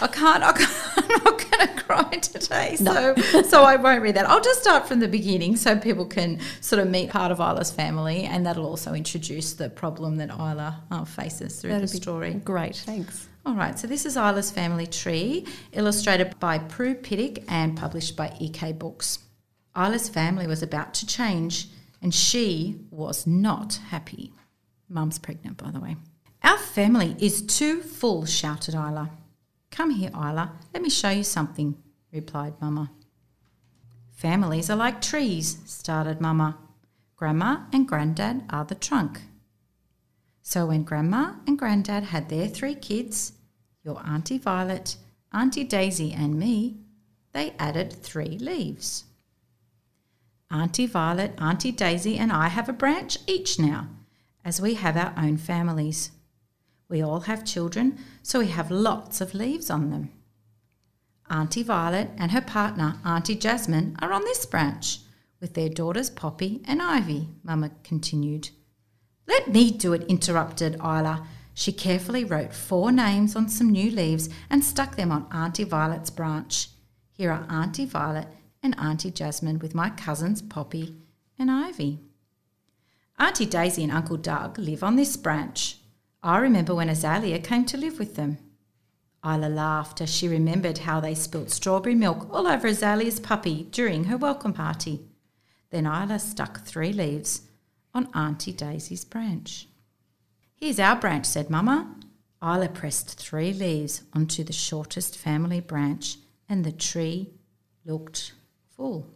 I 0.00 0.06
can't. 0.06 0.42
I 0.42 0.52
can't 0.52 0.96
I'm 0.96 1.08
not 1.08 1.50
going 1.50 1.68
to 1.68 1.82
cry 1.82 2.10
today. 2.10 2.76
So 2.76 3.14
so 3.42 3.62
I 3.62 3.76
won't 3.76 4.00
read 4.00 4.16
that. 4.16 4.26
I'll 4.30 4.40
just 4.40 4.62
start 4.62 4.88
from 4.88 5.00
the 5.00 5.08
beginning 5.08 5.56
so 5.56 5.76
people 5.76 6.06
can 6.06 6.40
sort 6.62 6.80
of 6.80 6.88
meet 6.88 7.10
part 7.10 7.30
of 7.30 7.38
Isla's 7.38 7.70
family, 7.70 8.22
and 8.22 8.46
that'll 8.46 8.66
also 8.66 8.94
introduce 8.94 9.52
the 9.52 9.68
problem 9.68 10.16
that 10.16 10.30
Isla 10.30 10.82
uh, 10.90 11.04
faces 11.04 11.60
through 11.60 11.72
That'd 11.72 11.90
the 11.90 11.92
be 11.92 12.00
story. 12.00 12.32
Great, 12.32 12.76
thanks. 12.76 13.28
All 13.46 13.54
right, 13.54 13.78
so 13.78 13.86
this 13.86 14.04
is 14.04 14.16
Isla's 14.16 14.50
Family 14.50 14.88
Tree, 14.88 15.46
illustrated 15.70 16.36
by 16.40 16.58
Prue 16.58 16.96
Pittock 16.96 17.44
and 17.46 17.76
published 17.76 18.16
by 18.16 18.36
EK 18.40 18.72
Books. 18.72 19.20
Isla's 19.76 20.08
family 20.08 20.48
was 20.48 20.64
about 20.64 20.94
to 20.94 21.06
change, 21.06 21.68
and 22.02 22.12
she 22.12 22.80
was 22.90 23.24
not 23.24 23.76
happy. 23.90 24.32
Mum's 24.88 25.20
pregnant, 25.20 25.58
by 25.58 25.70
the 25.70 25.78
way. 25.78 25.96
Our 26.42 26.58
family 26.58 27.14
is 27.20 27.40
too 27.40 27.82
full, 27.82 28.26
shouted 28.26 28.74
Isla. 28.74 29.10
Come 29.70 29.90
here, 29.90 30.10
Isla. 30.10 30.50
Let 30.74 30.82
me 30.82 30.90
show 30.90 31.10
you 31.10 31.22
something, 31.22 31.76
replied 32.12 32.54
Mama. 32.60 32.90
Families 34.10 34.70
are 34.70 34.76
like 34.76 35.00
trees, 35.00 35.58
started 35.66 36.20
Mama. 36.20 36.58
Grandma 37.14 37.58
and 37.72 37.86
Granddad 37.86 38.42
are 38.50 38.64
the 38.64 38.74
trunk. 38.74 39.20
So 40.42 40.66
when 40.66 40.82
Grandma 40.84 41.34
and 41.46 41.58
Granddad 41.58 42.04
had 42.04 42.28
their 42.28 42.46
three 42.46 42.76
kids, 42.76 43.32
your 43.86 44.02
Auntie 44.04 44.36
Violet, 44.36 44.96
Auntie 45.32 45.62
Daisy, 45.62 46.12
and 46.12 46.36
me, 46.36 46.76
they 47.32 47.54
added 47.56 47.92
three 47.92 48.36
leaves. 48.36 49.04
Auntie 50.50 50.88
Violet, 50.88 51.32
Auntie 51.38 51.70
Daisy, 51.70 52.18
and 52.18 52.32
I 52.32 52.48
have 52.48 52.68
a 52.68 52.72
branch 52.72 53.18
each 53.28 53.60
now, 53.60 53.86
as 54.44 54.60
we 54.60 54.74
have 54.74 54.96
our 54.96 55.14
own 55.16 55.36
families. 55.36 56.10
We 56.88 57.00
all 57.00 57.20
have 57.20 57.44
children, 57.44 57.98
so 58.22 58.40
we 58.40 58.48
have 58.48 58.72
lots 58.72 59.20
of 59.20 59.34
leaves 59.34 59.70
on 59.70 59.90
them. 59.90 60.10
Auntie 61.30 61.62
Violet 61.62 62.10
and 62.18 62.32
her 62.32 62.40
partner, 62.40 62.96
Auntie 63.04 63.36
Jasmine, 63.36 63.94
are 64.00 64.12
on 64.12 64.22
this 64.22 64.44
branch, 64.46 64.98
with 65.40 65.54
their 65.54 65.68
daughters 65.68 66.10
Poppy 66.10 66.60
and 66.64 66.82
Ivy, 66.82 67.28
Mama 67.44 67.70
continued. 67.84 68.50
Let 69.28 69.46
me 69.46 69.70
do 69.70 69.92
it, 69.92 70.02
interrupted 70.08 70.74
Isla. 70.76 71.28
She 71.58 71.72
carefully 71.72 72.22
wrote 72.22 72.52
four 72.52 72.92
names 72.92 73.34
on 73.34 73.48
some 73.48 73.70
new 73.70 73.90
leaves 73.90 74.28
and 74.50 74.62
stuck 74.62 74.96
them 74.96 75.10
on 75.10 75.26
Auntie 75.32 75.64
Violet's 75.64 76.10
branch. 76.10 76.68
Here 77.12 77.32
are 77.32 77.46
Auntie 77.48 77.86
Violet 77.86 78.28
and 78.62 78.78
Auntie 78.78 79.10
Jasmine 79.10 79.58
with 79.60 79.74
my 79.74 79.88
cousins 79.88 80.42
Poppy 80.42 80.96
and 81.38 81.50
Ivy. 81.50 82.00
Auntie 83.18 83.46
Daisy 83.46 83.82
and 83.82 83.90
Uncle 83.90 84.18
Doug 84.18 84.58
live 84.58 84.84
on 84.84 84.96
this 84.96 85.16
branch. 85.16 85.78
I 86.22 86.36
remember 86.36 86.74
when 86.74 86.90
Azalea 86.90 87.38
came 87.38 87.64
to 87.64 87.78
live 87.78 87.98
with 87.98 88.16
them. 88.16 88.36
Isla 89.24 89.48
laughed 89.48 90.02
as 90.02 90.14
she 90.14 90.28
remembered 90.28 90.78
how 90.78 91.00
they 91.00 91.14
spilt 91.14 91.50
strawberry 91.50 91.94
milk 91.94 92.28
all 92.30 92.46
over 92.46 92.66
Azalea's 92.66 93.18
puppy 93.18 93.66
during 93.70 94.04
her 94.04 94.18
welcome 94.18 94.52
party. 94.52 95.06
Then 95.70 95.86
Isla 95.86 96.18
stuck 96.18 96.66
three 96.66 96.92
leaves 96.92 97.48
on 97.94 98.10
Auntie 98.14 98.52
Daisy's 98.52 99.06
branch. 99.06 99.68
Here's 100.56 100.80
our 100.80 100.96
branch, 100.96 101.26
said 101.26 101.50
Mamma. 101.50 101.94
Isla 102.42 102.68
pressed 102.70 103.18
three 103.18 103.52
leaves 103.52 104.02
onto 104.14 104.42
the 104.42 104.54
shortest 104.54 105.18
family 105.18 105.60
branch, 105.60 106.16
and 106.48 106.64
the 106.64 106.72
tree 106.72 107.34
looked 107.84 108.32
full. 108.74 109.06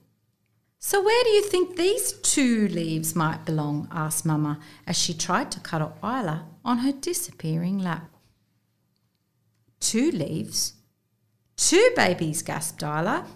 So, 0.78 1.02
where 1.02 1.24
do 1.24 1.30
you 1.30 1.42
think 1.42 1.76
these 1.76 2.12
two 2.12 2.68
leaves 2.68 3.16
might 3.16 3.46
belong? 3.46 3.88
asked 3.90 4.26
Mamma 4.26 4.58
as 4.86 4.98
she 4.98 5.14
tried 5.14 5.50
to 5.52 5.60
cuddle 5.60 5.96
Isla 6.02 6.46
on 6.62 6.78
her 6.78 6.92
disappearing 6.92 7.78
lap. 7.78 8.10
Two 9.80 10.10
leaves? 10.10 10.74
Two 11.56 11.90
babies, 11.96 12.42
gasped 12.42 12.82
Isla. 12.82 13.26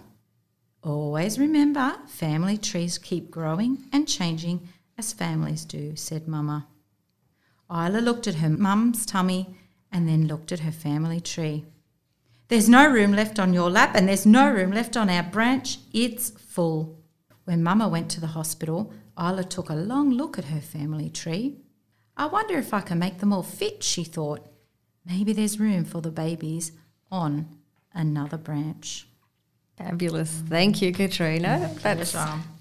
Always 0.83 1.39
remember, 1.39 1.95
family 2.07 2.57
trees 2.57 2.99
keep 2.99 3.31
growing 3.31 3.85
and 3.91 4.07
changing 4.07 4.67
as 4.95 5.11
families 5.11 5.65
do, 5.65 5.95
said 5.95 6.27
Mamma. 6.27 6.67
Isla 7.69 7.99
looked 7.99 8.27
at 8.27 8.35
her 8.35 8.49
mum's 8.49 9.05
tummy 9.05 9.55
and 9.91 10.07
then 10.07 10.27
looked 10.27 10.51
at 10.51 10.59
her 10.59 10.71
family 10.71 11.19
tree. 11.19 11.65
There's 12.47 12.69
no 12.69 12.87
room 12.87 13.13
left 13.13 13.39
on 13.39 13.53
your 13.53 13.71
lap, 13.71 13.95
and 13.95 14.07
there's 14.07 14.25
no 14.25 14.51
room 14.51 14.71
left 14.71 14.95
on 14.95 15.09
our 15.09 15.23
branch. 15.23 15.79
It's 15.93 16.29
full. 16.29 16.99
When 17.45 17.63
Mama 17.63 17.87
went 17.87 18.11
to 18.11 18.21
the 18.21 18.27
hospital, 18.27 18.93
Isla 19.19 19.43
took 19.45 19.69
a 19.69 19.75
long 19.75 20.11
look 20.11 20.37
at 20.37 20.45
her 20.45 20.61
family 20.61 21.09
tree. 21.09 21.57
I 22.15 22.27
wonder 22.27 22.57
if 22.57 22.73
I 22.73 22.81
can 22.81 22.99
make 22.99 23.17
them 23.17 23.33
all 23.33 23.43
fit, 23.43 23.83
she 23.83 24.03
thought. 24.03 24.47
Maybe 25.05 25.33
there's 25.33 25.59
room 25.59 25.85
for 25.85 26.01
the 26.01 26.11
babies 26.11 26.71
on 27.11 27.47
another 27.93 28.37
branch. 28.37 29.07
Fabulous. 29.77 30.31
Thank 30.47 30.81
you, 30.81 30.93
Katrina. 30.93 31.71
That's. 31.81 32.15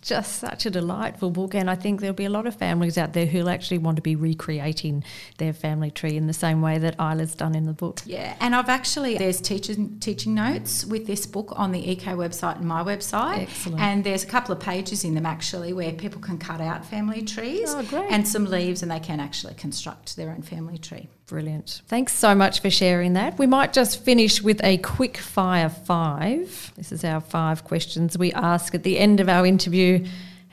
Just 0.05 0.37
such 0.37 0.67
a 0.67 0.71
delightful 0.71 1.31
book. 1.31 1.55
And 1.55 1.69
I 1.69 1.75
think 1.75 2.01
there'll 2.01 2.15
be 2.15 2.25
a 2.25 2.31
lot 2.31 2.47
of 2.47 2.55
families 2.55 2.97
out 2.99 3.13
there 3.13 3.27
who'll 3.27 3.49
actually 3.49 3.79
want 3.79 3.97
to 3.97 4.03
be 4.03 4.15
recreating 4.17 5.03
their 5.39 5.53
family 5.53 5.91
tree 5.91 6.17
in 6.17 6.27
the 6.27 6.33
same 6.33 6.63
way 6.63 6.79
that 6.79 6.95
Isla's 7.01 7.35
done 7.35 7.55
in 7.55 7.65
the 7.65 7.73
book. 7.73 8.01
Yeah, 8.05 8.37
and 8.41 8.55
I've 8.55 8.69
actually 8.69 9.17
there's 9.19 9.41
teaching 9.41 9.99
teaching 10.01 10.35
notes 10.35 10.85
with 10.85 11.07
this 11.07 11.27
book 11.27 11.53
on 11.57 11.73
the 11.73 11.91
EK 11.91 12.13
website 12.13 12.57
and 12.57 12.67
my 12.67 12.83
website. 12.83 13.39
Excellent. 13.39 13.81
And 13.81 14.05
there's 14.05 14.23
a 14.25 14.27
couple 14.29 14.53
of 14.53 14.61
pages 14.61 15.05
in 15.05 15.15
them 15.15 15.27
actually 15.27 15.73
where 15.73 15.93
people 15.93 16.21
can 16.21 16.39
cut 16.39 16.61
out 16.61 16.85
family 16.85 17.23
trees 17.23 17.75
Oh, 17.75 18.07
and 18.11 18.27
some 18.27 18.45
leaves, 18.45 18.83
and 18.83 18.91
they 18.91 19.01
can 19.01 19.21
actually 19.21 19.55
construct 19.55 20.17
their 20.17 20.31
own 20.31 20.43
family 20.43 20.79
tree. 20.79 21.09
Brilliant. 21.27 21.81
Thanks 21.89 22.13
so 22.13 22.35
much 22.35 22.61
for 22.61 22.69
sharing 22.69 23.15
that. 23.15 23.39
We 23.39 23.47
might 23.47 23.73
just 23.73 24.05
finish 24.05 24.43
with 24.43 24.63
a 24.63 24.77
quick 24.79 25.17
fire 25.17 25.71
five. 25.71 26.73
This 26.77 26.93
is 26.93 27.03
our 27.03 27.21
five 27.21 27.65
questions 27.65 28.19
we 28.19 28.31
ask 28.33 28.75
at 28.75 28.83
the 28.83 28.99
end 28.99 29.21
of 29.21 29.29
our 29.29 29.47
interview, 29.47 29.94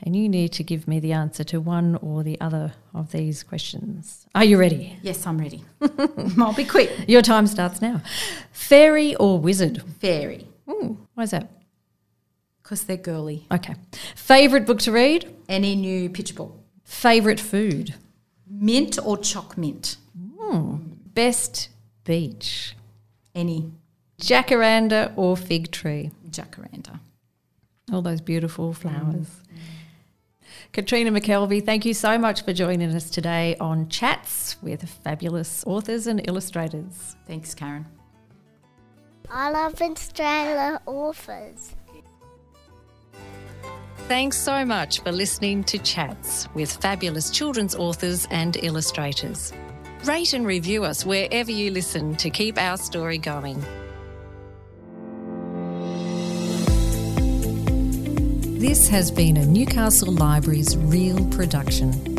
and 0.04 0.16
you 0.16 0.28
need 0.28 0.52
to 0.52 0.64
give 0.64 0.86
me 0.88 0.98
the 1.00 1.12
answer 1.12 1.44
to 1.44 1.60
one 1.60 1.96
or 1.96 2.22
the 2.22 2.40
other 2.40 2.72
of 2.94 3.12
these 3.12 3.42
questions. 3.42 4.26
Are 4.34 4.44
you 4.44 4.58
ready? 4.58 4.98
Yes, 5.02 5.26
I'm 5.26 5.38
ready. 5.38 5.64
I'll 6.38 6.52
be 6.54 6.64
quick. 6.64 6.90
Your 7.08 7.22
time 7.22 7.46
starts 7.46 7.80
now. 7.80 8.00
Fairy 8.52 9.14
or 9.16 9.38
wizard? 9.38 9.82
Fairy, 10.00 10.46
Ooh, 10.68 10.98
why 11.14 11.24
is 11.24 11.30
that? 11.30 11.48
because 12.62 12.84
they're 12.84 12.96
girly. 12.96 13.44
Okay. 13.50 13.74
Favourite 14.14 14.66
book 14.66 14.78
to 14.80 14.92
read? 14.92 15.28
Any 15.48 15.74
new 15.76 16.08
picture 16.08 16.34
book? 16.34 16.56
Favourite 16.84 17.40
food? 17.40 17.94
Mint 18.48 18.98
or 19.04 19.18
choc 19.18 19.58
mint? 19.58 19.96
Hmm, 20.38 20.76
best 21.12 21.68
beach? 22.04 22.74
Any 23.34 23.72
Jacaranda 24.20 25.12
or 25.16 25.36
fig 25.36 25.70
tree? 25.72 26.12
jacaranda. 26.30 27.00
All 27.90 28.02
those 28.02 28.20
beautiful 28.20 28.72
flowers. 28.72 29.26
Mm. 29.26 29.58
Katrina 30.72 31.10
McKelvey, 31.10 31.64
thank 31.64 31.84
you 31.84 31.94
so 31.94 32.16
much 32.16 32.44
for 32.44 32.52
joining 32.52 32.94
us 32.94 33.10
today 33.10 33.56
on 33.60 33.88
Chats 33.88 34.56
with 34.62 34.82
fabulous 35.04 35.64
authors 35.66 36.06
and 36.06 36.26
illustrators. 36.26 37.16
Thanks, 37.26 37.54
Karen. 37.54 37.86
I 39.30 39.50
love 39.50 39.80
Australia 39.80 40.80
authors. 40.86 41.74
Thanks 44.08 44.36
so 44.36 44.64
much 44.64 45.00
for 45.00 45.12
listening 45.12 45.64
to 45.64 45.78
Chats 45.78 46.48
with 46.54 46.72
fabulous 46.72 47.30
children's 47.30 47.74
authors 47.74 48.26
and 48.30 48.56
illustrators. 48.56 49.52
Rate 50.04 50.32
and 50.32 50.46
review 50.46 50.84
us 50.84 51.06
wherever 51.06 51.50
you 51.50 51.70
listen 51.70 52.16
to 52.16 52.28
keep 52.28 52.58
our 52.58 52.76
story 52.76 53.18
going. 53.18 53.62
This 58.62 58.86
has 58.90 59.10
been 59.10 59.38
a 59.38 59.44
Newcastle 59.44 60.12
Libraries 60.12 60.76
Real 60.76 61.24
production. 61.30 62.11